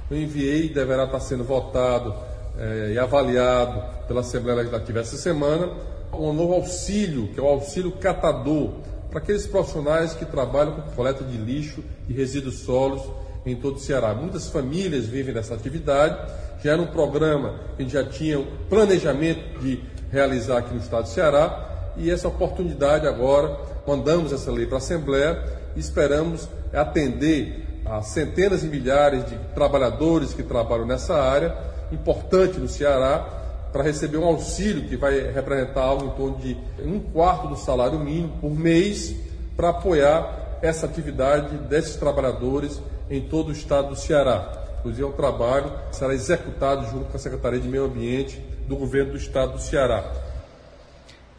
Eu 0.10 0.20
enviei 0.20 0.66
e 0.66 0.74
deverá 0.74 1.04
estar 1.04 1.20
sendo 1.20 1.44
votado 1.44 2.16
eh, 2.58 2.94
e 2.96 2.98
avaliado 2.98 4.08
pela 4.08 4.22
Assembleia 4.22 4.58
Legislativa 4.58 5.02
essa 5.02 5.18
semana 5.18 5.70
um 6.12 6.34
novo 6.34 6.54
auxílio, 6.54 7.28
que 7.28 7.40
é 7.40 7.44
o 7.44 7.46
auxílio 7.46 7.92
catador 7.92 8.72
para 9.10 9.20
aqueles 9.20 9.48
profissionais 9.48 10.14
que 10.14 10.26
trabalham 10.26 10.74
com 10.74 10.82
coleta 10.92 11.24
de 11.24 11.38
lixo 11.38 11.84
e 12.08 12.14
resíduos 12.14 12.60
sólidos 12.60 13.04
em 13.46 13.56
todo 13.56 13.78
o 13.78 13.80
Ceará. 13.80 14.14
Muitas 14.14 14.50
famílias 14.50 15.06
vivem 15.06 15.34
dessa 15.34 15.54
atividade, 15.54 16.18
já 16.64 16.74
era 16.74 16.82
um 16.82 16.88
programa 16.88 17.56
que 17.78 17.88
já 17.88 18.04
tinha 18.04 18.40
um 18.40 18.46
planejamento 18.70 19.60
de 19.60 19.82
realizar 20.12 20.60
aqui 20.60 20.74
no 20.74 20.80
estado 20.80 21.04
do 21.04 21.10
Ceará, 21.10 21.94
e 21.98 22.10
essa 22.10 22.28
oportunidade 22.28 23.08
agora, 23.08 23.58
mandamos 23.88 24.32
essa 24.32 24.52
lei 24.52 24.66
para 24.66 24.78
a 24.78 24.80
Assembleia 24.80 25.44
e 25.76 25.80
esperamos 25.80 26.48
atender 26.74 27.82
a 27.86 28.02
centenas 28.02 28.64
e 28.64 28.68
milhares 28.68 29.26
de 29.26 29.36
trabalhadores 29.56 30.34
que 30.34 30.44
trabalham 30.44 30.86
nessa 30.86 31.16
área, 31.16 31.56
importante 31.92 32.60
no 32.60 32.68
Ceará, 32.68 33.39
para 33.72 33.84
receber 33.84 34.18
um 34.18 34.26
auxílio 34.26 34.88
que 34.88 34.98
vai 34.98 35.32
representar 35.32 35.82
algo 35.82 36.06
em 36.06 36.10
torno 36.12 36.38
de 36.38 36.58
um 36.84 37.00
quarto 37.00 37.48
do 37.48 37.56
salário 37.56 38.00
mínimo 38.00 38.38
por 38.42 38.52
mês 38.52 39.16
para 39.56 39.70
apoiar 39.70 40.60
essa 40.62 40.86
atividade 40.86 41.56
desses 41.70 41.96
trabalhadores 41.96 42.82
em 43.10 43.22
todo 43.22 43.50
o 43.50 43.52
estado 43.52 43.90
do 43.90 43.96
Ceará. 43.96 44.60
Inclusive, 44.80 45.04
é 45.04 45.06
um 45.06 45.12
trabalho 45.12 45.72
que 45.90 45.96
será 45.96 46.14
executado 46.14 46.90
junto 46.90 47.06
com 47.06 47.18
a 47.18 47.20
Secretaria 47.20 47.60
de 47.60 47.68
Meio 47.68 47.86
Ambiente 47.86 48.40
do 48.68 48.76
governo 48.76 49.12
do 49.12 49.18
estado 49.18 49.54
do 49.54 49.62
Ceará. 49.62 50.29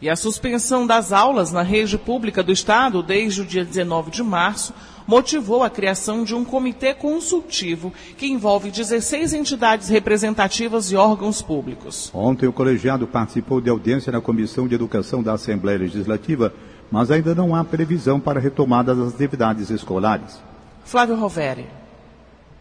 E 0.02 0.08
a 0.08 0.16
suspensão 0.16 0.86
das 0.86 1.12
aulas 1.12 1.52
na 1.52 1.62
rede 1.62 1.98
pública 1.98 2.42
do 2.42 2.50
Estado 2.50 3.02
desde 3.02 3.42
o 3.42 3.44
dia 3.44 3.64
19 3.64 4.10
de 4.10 4.22
março 4.22 4.72
motivou 5.06 5.62
a 5.62 5.68
criação 5.68 6.24
de 6.24 6.34
um 6.34 6.44
comitê 6.44 6.94
consultivo 6.94 7.92
que 8.16 8.26
envolve 8.26 8.70
16 8.70 9.34
entidades 9.34 9.88
representativas 9.88 10.90
e 10.90 10.96
órgãos 10.96 11.42
públicos. 11.42 12.10
Ontem, 12.14 12.46
o 12.46 12.52
colegiado 12.52 13.06
participou 13.06 13.60
de 13.60 13.68
audiência 13.68 14.10
na 14.10 14.20
Comissão 14.20 14.66
de 14.66 14.74
Educação 14.74 15.22
da 15.22 15.34
Assembleia 15.34 15.80
Legislativa, 15.80 16.54
mas 16.90 17.10
ainda 17.10 17.34
não 17.34 17.54
há 17.54 17.62
previsão 17.62 18.18
para 18.18 18.40
retomada 18.40 18.94
das 18.94 19.12
atividades 19.12 19.68
escolares. 19.68 20.40
Flávio 20.84 21.16
Roveri. 21.16 21.79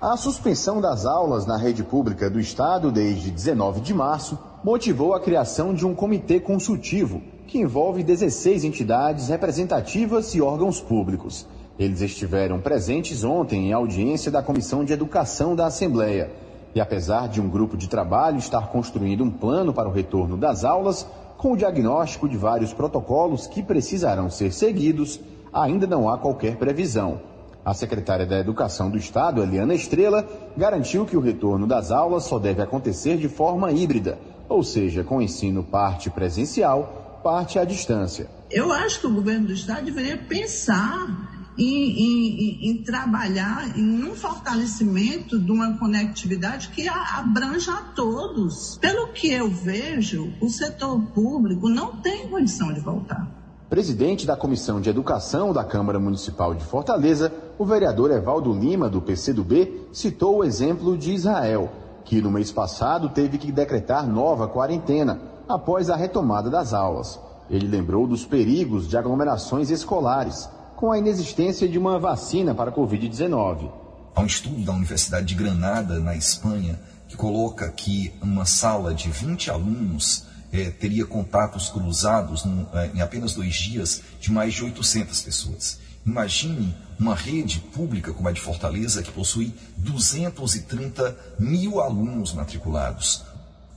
A 0.02 0.16
suspensão 0.16 0.80
das 0.80 1.06
aulas 1.06 1.46
na 1.46 1.58
rede 1.58 1.84
pública 1.84 2.30
do 2.30 2.40
Estado 2.40 2.90
desde 2.90 3.30
19 3.30 3.82
de 3.82 3.94
março 3.94 4.40
motivou 4.64 5.14
a 5.14 5.20
criação 5.20 5.74
de 5.74 5.86
um 5.86 5.94
comitê 5.94 6.40
consultivo 6.40 7.22
que 7.46 7.58
envolve 7.58 8.02
16 8.02 8.64
entidades 8.64 9.28
representativas 9.28 10.34
e 10.34 10.42
órgãos 10.42 10.80
públicos. 10.80 11.46
Eles 11.78 12.00
estiveram 12.00 12.62
presentes 12.62 13.26
ontem 13.26 13.68
em 13.68 13.74
audiência 13.74 14.32
da 14.32 14.42
Comissão 14.42 14.86
de 14.86 14.94
Educação 14.94 15.54
da 15.54 15.66
Assembleia. 15.66 16.32
E 16.74 16.80
apesar 16.80 17.28
de 17.28 17.42
um 17.42 17.50
grupo 17.50 17.76
de 17.76 17.90
trabalho 17.90 18.38
estar 18.38 18.70
construindo 18.70 19.26
um 19.26 19.30
plano 19.30 19.74
para 19.74 19.90
o 19.90 19.92
retorno 19.92 20.38
das 20.38 20.64
aulas, 20.64 21.06
com 21.38 21.52
o 21.52 21.58
diagnóstico 21.58 22.30
de 22.30 22.38
vários 22.38 22.72
protocolos 22.72 23.48
que 23.48 23.62
precisarão 23.62 24.30
ser 24.30 24.54
seguidos, 24.54 25.20
ainda 25.52 25.86
não 25.86 26.08
há 26.08 26.18
qualquer 26.18 26.56
previsão. 26.56 27.20
A 27.70 27.74
secretária 27.76 28.26
da 28.26 28.40
Educação 28.40 28.90
do 28.90 28.98
Estado, 28.98 29.44
Eliana 29.44 29.76
Estrela, 29.76 30.28
garantiu 30.58 31.06
que 31.06 31.16
o 31.16 31.20
retorno 31.20 31.68
das 31.68 31.92
aulas 31.92 32.24
só 32.24 32.40
deve 32.40 32.64
acontecer 32.64 33.16
de 33.16 33.30
forma 33.30 33.72
híbrida, 33.72 34.18
ou 34.50 34.64
seja, 34.64 35.04
com 35.04 35.22
ensino 35.22 35.64
parte 35.64 36.10
presencial, 36.10 37.22
parte 37.24 37.60
à 37.60 37.64
distância. 37.64 38.28
Eu 38.50 38.72
acho 38.72 39.02
que 39.02 39.06
o 39.06 39.14
governo 39.14 39.46
do 39.46 39.54
Estado 39.54 39.86
deveria 39.86 40.18
pensar 40.18 41.54
em, 41.60 41.92
em, 41.92 42.72
em, 42.72 42.78
trabalhar 42.82 43.78
em 43.78 44.04
um 44.04 44.16
fortalecimento 44.16 45.38
de 45.38 45.52
uma 45.52 45.78
conectividade 45.78 46.70
que 46.70 46.88
abranja 46.88 47.72
a 47.72 47.84
todos. 47.94 48.80
Pelo 48.82 49.10
que 49.10 49.32
eu 49.32 49.48
vejo, 49.48 50.34
o 50.42 50.50
setor 50.50 51.00
público 51.14 51.70
não 51.70 51.98
tem 51.98 52.30
condição 52.30 52.74
de 52.74 52.80
voltar. 52.80 53.28
Presidente 53.70 54.26
da 54.26 54.36
Comissão 54.36 54.82
de 54.82 54.90
Educação 54.90 55.54
da 55.54 55.64
Câmara 55.64 56.00
Municipal 56.00 56.56
de 56.56 56.66
Fortaleza, 56.66 57.32
o 57.60 57.66
vereador 57.66 58.10
Evaldo 58.10 58.54
Lima, 58.54 58.90
do 58.90 59.02
PCdoB, 59.02 59.90
citou 59.92 60.38
o 60.38 60.44
exemplo 60.46 60.98
de 60.98 61.12
Israel, 61.12 61.70
que 62.06 62.22
no 62.22 62.32
mês 62.32 62.54
passado 62.54 63.10
teve 63.10 63.38
que 63.38 63.52
decretar 63.52 64.08
nova 64.08 64.48
quarentena, 64.48 65.20
após 65.46 65.90
a 65.90 65.98
retomada 65.98 66.50
das 66.50 66.74
aulas. 66.74 67.20
Ele 67.50 67.68
lembrou 67.68 68.08
dos 68.08 68.26
perigos 68.26 68.88
de 68.88 68.96
aglomerações 68.96 69.70
escolares, 69.70 70.50
com 70.78 70.90
a 70.90 70.98
inexistência 70.98 71.68
de 71.68 71.78
uma 71.78 72.00
vacina 72.00 72.56
para 72.56 72.70
a 72.70 72.74
Covid-19. 72.74 73.70
Há 74.16 74.22
um 74.22 74.26
estudo 74.26 74.64
da 74.64 74.72
Universidade 74.72 75.26
de 75.26 75.36
Granada, 75.36 76.00
na 76.00 76.16
Espanha, 76.16 76.80
que 77.10 77.18
coloca 77.18 77.70
que 77.72 78.14
uma 78.22 78.46
sala 78.46 78.94
de 78.94 79.10
20 79.10 79.52
alunos 79.52 80.24
eh, 80.54 80.70
teria 80.70 81.06
contatos 81.06 81.68
cruzados 81.68 82.46
num, 82.46 82.66
eh, 82.74 82.92
em 82.96 83.02
apenas 83.02 83.34
dois 83.34 83.54
dias 83.54 84.02
de 84.18 84.32
mais 84.32 84.54
de 84.54 84.64
800 84.64 85.22
pessoas. 85.22 85.80
Imagine 86.06 86.74
uma 87.00 87.16
rede 87.16 87.60
pública 87.60 88.12
como 88.12 88.28
a 88.28 88.32
de 88.32 88.42
Fortaleza, 88.42 89.02
que 89.02 89.12
possui 89.12 89.54
230 89.78 91.18
mil 91.40 91.80
alunos 91.80 92.34
matriculados. 92.34 93.24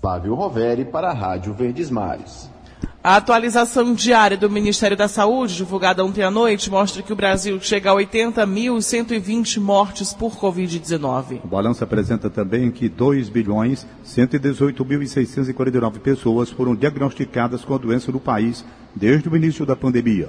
Flávio 0.00 0.34
Roveri 0.34 0.84
para 0.84 1.10
a 1.10 1.14
Rádio 1.14 1.54
Verdes 1.54 1.88
Mares. 1.88 2.50
A 3.04 3.16
atualização 3.16 3.94
diária 3.94 4.36
do 4.36 4.48
Ministério 4.48 4.96
da 4.96 5.08
Saúde, 5.08 5.56
divulgada 5.56 6.04
ontem 6.04 6.22
à 6.22 6.30
noite, 6.30 6.70
mostra 6.70 7.02
que 7.02 7.12
o 7.12 7.16
Brasil 7.16 7.60
chega 7.60 7.90
a 7.90 7.94
80.120 7.94 9.60
mortes 9.60 10.12
por 10.12 10.36
Covid-19. 10.36 11.40
O 11.44 11.48
balanço 11.48 11.82
apresenta 11.82 12.30
também 12.30 12.70
que 12.70 12.88
2 12.88 13.28
bilhões 13.28 13.84
118.649 14.06 15.98
pessoas 15.98 16.50
foram 16.50 16.76
diagnosticadas 16.76 17.64
com 17.64 17.74
a 17.74 17.78
doença 17.78 18.12
no 18.12 18.20
país 18.20 18.64
desde 18.94 19.28
o 19.28 19.36
início 19.36 19.66
da 19.66 19.74
pandemia. 19.74 20.28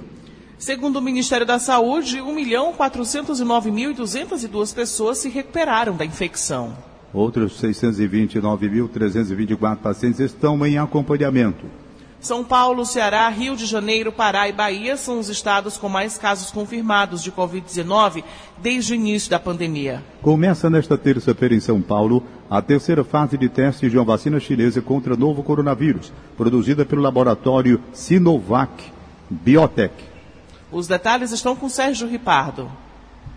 Segundo 0.58 0.96
o 0.96 1.02
Ministério 1.02 1.46
da 1.46 1.58
Saúde, 1.58 2.18
1.409.202 2.18 4.74
pessoas 4.74 5.18
se 5.18 5.28
recuperaram 5.28 5.94
da 5.96 6.04
infecção. 6.04 6.76
Outros 7.12 7.60
629.324 7.62 9.76
pacientes 9.76 10.20
estão 10.20 10.66
em 10.66 10.78
acompanhamento. 10.78 11.66
São 12.24 12.42
Paulo, 12.42 12.86
Ceará, 12.86 13.28
Rio 13.28 13.54
de 13.54 13.66
Janeiro, 13.66 14.10
Pará 14.10 14.48
e 14.48 14.52
Bahia 14.52 14.96
são 14.96 15.18
os 15.18 15.28
estados 15.28 15.76
com 15.76 15.90
mais 15.90 16.16
casos 16.16 16.50
confirmados 16.50 17.22
de 17.22 17.30
Covid-19 17.30 18.24
desde 18.62 18.94
o 18.94 18.96
início 18.96 19.30
da 19.30 19.38
pandemia. 19.38 20.02
Começa 20.22 20.70
nesta 20.70 20.96
terça-feira 20.96 21.54
em 21.54 21.60
São 21.60 21.82
Paulo 21.82 22.22
a 22.48 22.62
terceira 22.62 23.04
fase 23.04 23.36
de 23.36 23.46
testes 23.50 23.90
de 23.90 23.98
uma 23.98 24.06
vacina 24.06 24.40
chinesa 24.40 24.80
contra 24.80 25.12
o 25.12 25.18
novo 25.18 25.42
coronavírus, 25.42 26.10
produzida 26.34 26.86
pelo 26.86 27.02
laboratório 27.02 27.78
Sinovac 27.92 28.72
Biotech. 29.28 30.13
Os 30.74 30.88
detalhes 30.88 31.30
estão 31.30 31.54
com 31.54 31.68
Sérgio 31.68 32.08
Ripardo. 32.08 32.68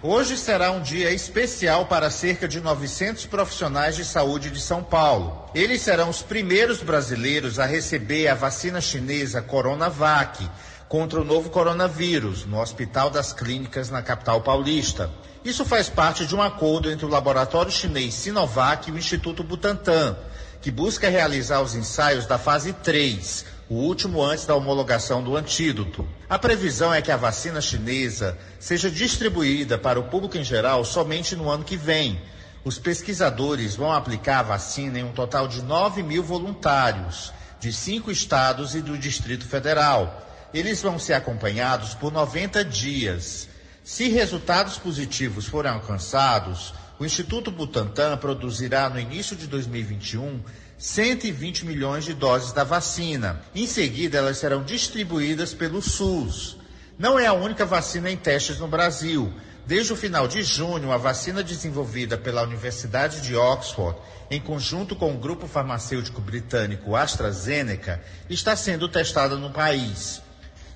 Hoje 0.02 0.36
será 0.36 0.72
um 0.72 0.82
dia 0.82 1.12
especial 1.12 1.86
para 1.86 2.10
cerca 2.10 2.48
de 2.48 2.60
900 2.60 3.28
profissionais 3.28 3.96
de 3.96 4.04
saúde 4.04 4.50
de 4.50 4.60
São 4.60 4.84
Paulo. 4.84 5.48
Eles 5.54 5.84
serão 5.84 6.10
os 6.10 6.24
primeiros 6.24 6.82
brasileiros 6.82 7.60
a 7.60 7.66
receber 7.68 8.28
a 8.28 8.34
vacina 8.34 8.82
chinesa 8.82 9.40
Coronavac 9.40 10.50
contra 10.90 11.22
o 11.22 11.24
novo 11.24 11.52
coronavírus 11.52 12.44
no 12.44 12.60
Hospital 12.60 13.12
das 13.12 13.34
Clínicas 13.34 13.92
na 13.92 14.02
capital 14.02 14.42
paulista. 14.42 15.12
Isso 15.46 15.64
faz 15.64 15.90
parte 15.90 16.26
de 16.26 16.36
um 16.36 16.42
acordo 16.42 16.90
entre 16.90 17.06
o 17.06 17.10
laboratório 17.10 17.72
chinês 17.72 18.16
Sinovac 18.16 18.90
e 18.90 18.94
o 18.94 18.98
Instituto 18.98 19.44
Butantan, 19.44 20.18
que 20.60 20.72
busca 20.72 21.08
realizar 21.08 21.62
os 21.62 21.76
ensaios 21.76 22.26
da 22.26 22.40
fase 22.40 22.74
3 22.74 23.57
o 23.70 23.76
último 23.76 24.24
antes 24.24 24.46
da 24.46 24.56
homologação 24.56 25.22
do 25.22 25.36
antídoto. 25.36 26.08
A 26.30 26.40
previsão 26.40 26.94
é 26.94 27.02
que 27.02 27.12
a 27.12 27.18
vacina 27.18 27.60
chinesa 27.60 28.38
seja 28.60 28.90
distribuída 28.90 29.78
para 29.78 30.00
o 30.00 30.04
público 30.04 30.38
em 30.38 30.44
geral 30.44 30.86
somente 30.86 31.36
no 31.36 31.50
ano 31.50 31.66
que 31.66 31.76
vem. 31.76 32.22
Os 32.64 32.80
pesquisadores 32.80 33.76
vão 33.76 33.92
aplicar 33.92 34.40
a 34.40 34.44
vacina 34.44 35.00
em 35.00 35.04
um 35.04 35.12
total 35.12 35.48
de 35.48 35.62
9 35.62 36.02
mil 36.02 36.24
voluntários, 36.24 37.34
de 37.60 37.74
cinco 37.74 38.10
estados 38.12 38.74
e 38.76 38.82
do 38.82 38.98
Distrito 38.98 39.46
Federal. 39.46 40.26
Eles 40.54 40.82
vão 40.82 40.98
ser 40.98 41.14
acompanhados 41.14 41.94
por 41.94 42.12
90 42.12 42.64
dias. 42.64 43.50
Se 43.84 44.08
resultados 44.10 44.78
positivos 44.78 45.46
forem 45.46 45.72
alcançados, 45.72 46.74
o 47.00 47.06
Instituto 47.06 47.52
Butantan 47.52 48.18
produzirá 48.18 48.90
no 48.90 49.00
início 49.00 49.36
de 49.36 49.46
2021 49.48 50.42
120 50.78 51.66
milhões 51.66 52.06
de 52.06 52.14
doses 52.14 52.52
da 52.52 52.64
vacina. 52.64 53.42
Em 53.56 53.66
seguida, 53.66 54.20
elas 54.20 54.38
serão 54.38 54.64
distribuídas 54.64 55.54
pelo 55.54 55.82
SUS. 55.82 56.58
Não 57.00 57.18
é 57.18 57.26
a 57.26 57.34
única 57.34 57.66
vacina 57.66 58.12
em 58.12 58.18
testes 58.18 58.60
no 58.60 58.68
Brasil. 58.68 59.34
Desde 59.66 59.92
o 59.92 59.98
final 59.98 60.28
de 60.28 60.44
junho, 60.44 60.92
a 60.92 60.98
vacina 60.98 61.44
desenvolvida 61.44 62.18
pela 62.18 62.44
Universidade 62.44 63.22
de 63.22 63.36
Oxford, 63.36 64.00
em 64.32 64.40
conjunto 64.40 64.96
com 64.96 65.14
o 65.14 65.18
grupo 65.18 65.48
farmacêutico 65.48 66.22
britânico 66.22 66.96
AstraZeneca, 66.96 68.02
está 68.30 68.56
sendo 68.56 68.88
testada 68.88 69.36
no 69.36 69.50
país. 69.50 70.22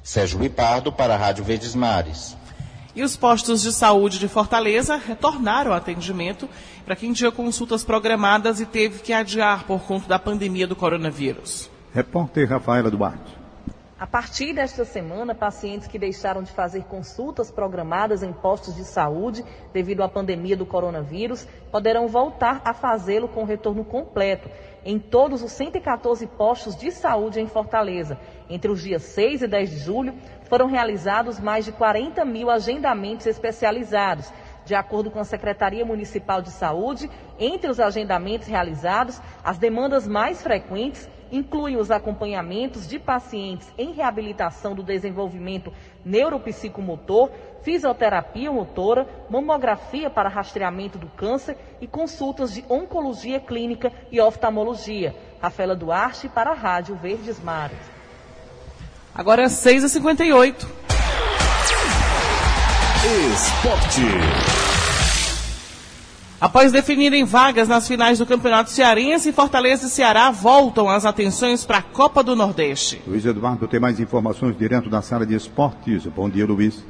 Sérgio 0.03 0.39
Ripardo 0.39 0.91
para 0.91 1.13
a 1.13 1.17
Rádio 1.17 1.43
Verdes 1.43 1.75
Mares. 1.75 2.35
E 2.93 3.03
os 3.03 3.15
postos 3.15 3.61
de 3.61 3.71
saúde 3.71 4.19
de 4.19 4.27
Fortaleza 4.27 4.97
retornaram 4.97 5.71
ao 5.71 5.77
atendimento 5.77 6.49
para 6.85 6.95
quem 6.95 7.13
tinha 7.13 7.31
consultas 7.31 7.85
programadas 7.85 8.59
e 8.59 8.65
teve 8.65 8.99
que 8.99 9.13
adiar 9.13 9.65
por 9.65 9.81
conta 9.83 10.09
da 10.09 10.19
pandemia 10.19 10.67
do 10.67 10.75
coronavírus. 10.75 11.69
Repórter 11.93 12.49
Rafaela 12.49 12.91
Duarte. 12.91 13.41
A 13.97 14.07
partir 14.07 14.51
desta 14.51 14.83
semana, 14.83 15.35
pacientes 15.35 15.87
que 15.87 15.99
deixaram 15.99 16.41
de 16.41 16.51
fazer 16.51 16.85
consultas 16.85 17.51
programadas 17.51 18.23
em 18.23 18.33
postos 18.33 18.75
de 18.75 18.83
saúde 18.83 19.45
devido 19.71 20.01
à 20.01 20.09
pandemia 20.09 20.57
do 20.57 20.65
coronavírus 20.65 21.47
poderão 21.71 22.07
voltar 22.07 22.61
a 22.65 22.73
fazê-lo 22.73 23.27
com 23.27 23.43
retorno 23.43 23.85
completo 23.85 24.49
em 24.83 24.97
todos 24.97 25.43
os 25.43 25.51
114 25.51 26.25
postos 26.25 26.75
de 26.75 26.91
saúde 26.91 27.39
em 27.39 27.47
Fortaleza. 27.47 28.17
Entre 28.49 28.71
os 28.71 28.81
dias 28.81 29.03
6 29.03 29.43
e 29.43 29.47
10 29.47 29.69
de 29.69 29.77
julho, 29.77 30.15
foram 30.51 30.65
realizados 30.65 31.39
mais 31.39 31.63
de 31.63 31.71
40 31.71 32.25
mil 32.25 32.49
agendamentos 32.49 33.25
especializados. 33.25 34.29
De 34.65 34.75
acordo 34.75 35.09
com 35.09 35.17
a 35.17 35.23
Secretaria 35.23 35.85
Municipal 35.85 36.41
de 36.41 36.51
Saúde, 36.51 37.09
entre 37.39 37.71
os 37.71 37.79
agendamentos 37.79 38.49
realizados, 38.49 39.21
as 39.45 39.57
demandas 39.57 40.05
mais 40.05 40.43
frequentes 40.43 41.09
incluem 41.31 41.77
os 41.77 41.89
acompanhamentos 41.89 42.85
de 42.85 42.99
pacientes 42.99 43.73
em 43.77 43.93
reabilitação 43.93 44.75
do 44.75 44.83
desenvolvimento 44.83 45.71
neuropsicomotor, 46.03 47.29
fisioterapia 47.61 48.51
motora, 48.51 49.07
mamografia 49.29 50.09
para 50.09 50.27
rastreamento 50.27 50.97
do 50.97 51.07
câncer 51.07 51.55
e 51.79 51.87
consultas 51.87 52.53
de 52.53 52.65
oncologia 52.67 53.39
clínica 53.39 53.89
e 54.11 54.19
oftalmologia. 54.19 55.15
Rafaela 55.41 55.77
Duarte 55.77 56.27
para 56.27 56.51
a 56.51 56.55
Rádio 56.55 56.93
Verdes 56.97 57.41
Mares. 57.41 58.00
Agora 59.13 59.43
é 59.43 59.47
6h58. 59.47 60.55
Esporte. 63.33 64.01
Após 66.39 66.71
definirem 66.71 67.25
vagas 67.25 67.67
nas 67.67 67.87
finais 67.87 68.17
do 68.17 68.25
Campeonato 68.25 68.71
Cearense, 68.71 69.31
Fortaleza 69.31 69.85
e 69.85 69.89
Ceará 69.89 70.31
voltam 70.31 70.89
as 70.89 71.05
atenções 71.05 71.65
para 71.65 71.79
a 71.79 71.81
Copa 71.81 72.23
do 72.23 72.35
Nordeste. 72.35 73.01
Luiz 73.05 73.25
Eduardo 73.25 73.67
tem 73.67 73.79
mais 73.79 73.99
informações 73.99 74.57
direto 74.57 74.89
da 74.89 75.01
sala 75.01 75.25
de 75.25 75.35
esportes. 75.35 76.05
Bom 76.07 76.29
dia, 76.29 76.45
Luiz. 76.45 76.83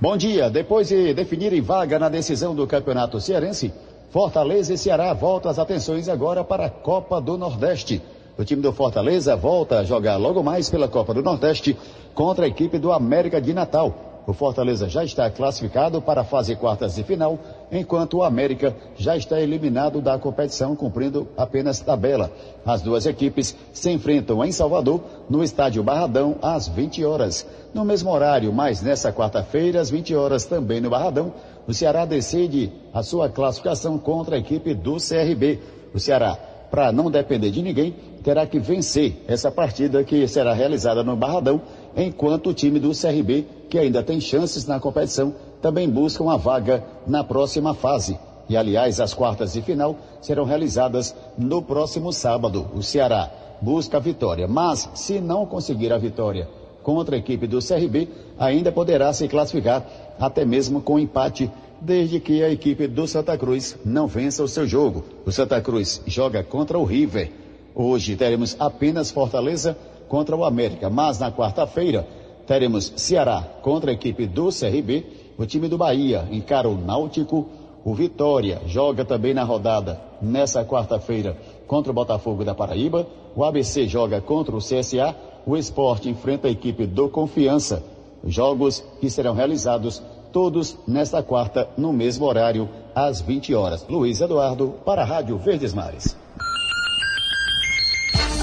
Bom 0.00 0.16
dia. 0.16 0.48
Depois 0.48 0.88
de 0.88 1.12
definirem 1.12 1.60
vaga 1.60 1.98
na 1.98 2.08
decisão 2.08 2.54
do 2.54 2.66
Campeonato 2.66 3.20
Cearense, 3.20 3.74
Fortaleza 4.10 4.72
e 4.72 4.78
Ceará 4.78 5.12
voltam 5.12 5.50
as 5.50 5.58
atenções 5.58 6.08
agora 6.08 6.44
para 6.44 6.66
a 6.66 6.70
Copa 6.70 7.20
do 7.20 7.36
Nordeste. 7.36 8.00
O 8.38 8.44
time 8.44 8.60
do 8.60 8.70
Fortaleza 8.70 9.34
volta 9.34 9.78
a 9.78 9.84
jogar 9.84 10.16
logo 10.16 10.42
mais 10.42 10.68
pela 10.68 10.88
Copa 10.88 11.14
do 11.14 11.22
Nordeste 11.22 11.74
contra 12.14 12.44
a 12.44 12.48
equipe 12.48 12.78
do 12.78 12.92
América 12.92 13.40
de 13.40 13.54
Natal. 13.54 14.06
O 14.26 14.32
Fortaleza 14.32 14.88
já 14.88 15.04
está 15.04 15.30
classificado 15.30 16.02
para 16.02 16.20
a 16.20 16.24
fase 16.24 16.54
quartas 16.56 16.96
de 16.96 17.04
final, 17.04 17.38
enquanto 17.70 18.18
o 18.18 18.22
América 18.24 18.76
já 18.96 19.16
está 19.16 19.40
eliminado 19.40 20.02
da 20.02 20.18
competição, 20.18 20.74
cumprindo 20.74 21.28
apenas 21.36 21.80
tabela. 21.80 22.30
As 22.64 22.82
duas 22.82 23.06
equipes 23.06 23.56
se 23.72 23.90
enfrentam 23.90 24.44
em 24.44 24.50
Salvador, 24.50 25.00
no 25.30 25.44
estádio 25.44 25.82
Barradão, 25.82 26.36
às 26.42 26.66
20 26.66 27.04
horas. 27.04 27.46
No 27.72 27.84
mesmo 27.84 28.10
horário, 28.10 28.52
mas 28.52 28.82
nessa 28.82 29.12
quarta-feira, 29.12 29.80
às 29.80 29.88
20 29.88 30.14
horas, 30.16 30.44
também 30.44 30.80
no 30.80 30.90
Barradão, 30.90 31.32
o 31.66 31.72
Ceará 31.72 32.04
decide 32.04 32.72
a 32.92 33.02
sua 33.02 33.28
classificação 33.28 33.96
contra 33.96 34.34
a 34.34 34.38
equipe 34.40 34.74
do 34.74 34.96
CRB. 34.96 35.60
O 35.94 36.00
Ceará, 36.00 36.36
para 36.76 36.92
não 36.92 37.10
depender 37.10 37.50
de 37.50 37.62
ninguém, 37.62 37.94
terá 38.22 38.46
que 38.46 38.58
vencer 38.58 39.24
essa 39.26 39.50
partida 39.50 40.04
que 40.04 40.28
será 40.28 40.52
realizada 40.52 41.02
no 41.02 41.16
Barradão 41.16 41.62
enquanto 41.96 42.50
o 42.50 42.52
time 42.52 42.78
do 42.78 42.90
CRB, 42.90 43.46
que 43.70 43.78
ainda 43.78 44.02
tem 44.02 44.20
chances 44.20 44.66
na 44.66 44.78
competição, 44.78 45.34
também 45.62 45.88
busca 45.88 46.22
uma 46.22 46.36
vaga 46.36 46.84
na 47.06 47.24
próxima 47.24 47.72
fase. 47.72 48.18
E, 48.46 48.58
aliás, 48.58 49.00
as 49.00 49.14
quartas 49.14 49.54
de 49.54 49.62
final 49.62 49.96
serão 50.20 50.44
realizadas 50.44 51.16
no 51.38 51.62
próximo 51.62 52.12
sábado. 52.12 52.66
O 52.74 52.82
Ceará 52.82 53.30
busca 53.62 53.96
a 53.96 54.00
vitória, 54.00 54.46
mas 54.46 54.86
se 54.92 55.18
não 55.18 55.46
conseguir 55.46 55.94
a 55.94 55.98
vitória 55.98 56.46
contra 56.82 57.16
a 57.16 57.18
equipe 57.18 57.46
do 57.46 57.58
CRB, 57.66 58.06
ainda 58.38 58.70
poderá 58.70 59.14
se 59.14 59.26
classificar, 59.28 59.82
até 60.20 60.44
mesmo 60.44 60.82
com 60.82 60.98
empate, 60.98 61.50
desde 61.80 62.20
que 62.20 62.42
a 62.42 62.50
equipe 62.50 62.86
do 62.86 63.06
Santa 63.06 63.36
Cruz 63.36 63.76
não 63.84 64.06
vença 64.06 64.42
o 64.42 64.48
seu 64.48 64.66
jogo. 64.66 65.04
O 65.24 65.32
Santa 65.32 65.60
Cruz 65.60 66.02
joga 66.06 66.42
contra 66.42 66.78
o 66.78 66.84
River. 66.84 67.30
Hoje 67.74 68.16
teremos 68.16 68.56
apenas 68.58 69.10
Fortaleza 69.10 69.76
contra 70.08 70.36
o 70.36 70.44
América, 70.44 70.88
mas 70.88 71.18
na 71.18 71.30
quarta-feira 71.30 72.06
teremos 72.46 72.92
Ceará 72.96 73.42
contra 73.60 73.90
a 73.90 73.94
equipe 73.94 74.26
do 74.26 74.48
CRB, 74.48 75.04
o 75.36 75.44
time 75.44 75.68
do 75.68 75.76
Bahia 75.76 76.26
encara 76.30 76.68
o 76.68 76.76
Náutico, 76.78 77.46
o 77.84 77.94
Vitória 77.94 78.62
joga 78.66 79.04
também 79.04 79.34
na 79.34 79.44
rodada 79.44 80.00
nessa 80.20 80.64
quarta-feira 80.64 81.36
contra 81.66 81.92
o 81.92 81.94
Botafogo 81.94 82.44
da 82.44 82.54
Paraíba, 82.54 83.06
o 83.34 83.44
ABC 83.44 83.86
joga 83.86 84.20
contra 84.20 84.56
o 84.56 84.58
CSA, 84.58 85.14
o 85.44 85.56
Esporte 85.56 86.08
enfrenta 86.08 86.48
a 86.48 86.50
equipe 86.50 86.86
do 86.86 87.08
Confiança. 87.08 87.82
Jogos 88.24 88.82
que 89.00 89.08
serão 89.08 89.34
realizados 89.34 90.02
todos 90.32 90.76
nesta 90.86 91.22
quarta, 91.22 91.68
no 91.76 91.92
mesmo 91.92 92.26
horário, 92.26 92.68
às 92.94 93.20
20 93.20 93.54
horas. 93.54 93.86
Luiz 93.88 94.20
Eduardo, 94.20 94.74
para 94.84 95.02
a 95.02 95.04
Rádio 95.04 95.38
Verdes 95.38 95.74
Mares. 95.74 96.16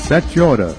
Sete 0.07 0.39
horas. 0.39 0.75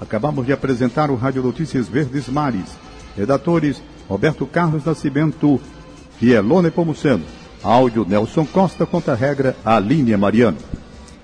Acabamos 0.00 0.46
de 0.46 0.52
apresentar 0.52 1.10
o 1.10 1.16
Rádio 1.16 1.42
Notícias 1.42 1.88
Verdes 1.88 2.28
Mares. 2.28 2.76
Redatores 3.16 3.82
Roberto 4.08 4.46
Carlos 4.46 4.84
Nascimento 4.84 5.60
e 6.20 6.32
Elone 6.32 6.70
Pomuceno. 6.70 7.24
Áudio 7.62 8.06
Nelson 8.08 8.46
Costa 8.46 8.86
contra 8.86 9.12
a 9.12 9.16
regra 9.16 9.54
Aline 9.64 10.16
Mariano. 10.16 10.56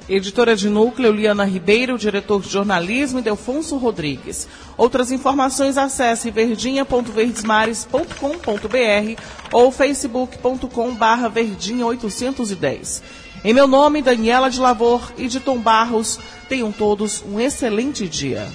Editora 0.09 0.55
de 0.55 0.69
núcleo 0.69 1.11
Liana 1.11 1.45
Ribeiro, 1.45 1.99
diretor 1.99 2.41
de 2.41 2.49
jornalismo 2.49 3.21
Delfonso 3.21 3.77
Rodrigues. 3.77 4.47
Outras 4.77 5.11
informações 5.11 5.77
acesse 5.77 6.31
verdinha.verdesmares.com.br 6.31 9.21
ou 9.53 9.73
facebook.com 9.73 10.95
barra 10.95 11.29
verdinha 11.29 11.85
810. 11.87 13.03
Em 13.45 13.53
meu 13.53 13.67
nome, 13.67 14.01
Daniela 14.01 14.49
de 14.49 14.61
Lavor 14.61 15.13
e 15.19 15.27
de 15.27 15.41
Tom 15.41 15.59
Barros, 15.59 16.21
tenham 16.49 16.71
todos 16.71 17.25
um 17.27 17.41
excelente 17.41 18.09
dia. 18.09 18.49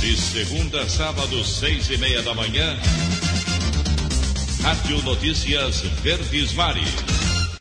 De 0.00 0.16
segunda 0.16 0.80
a 0.80 0.88
sábado, 0.88 1.44
seis 1.44 1.90
e 1.90 1.98
meia 1.98 2.22
da 2.22 2.34
manhã, 2.34 2.78
Rádio 4.62 5.02
Notícias 5.02 5.82
Verdes 6.02 6.54
Mares. 6.54 7.17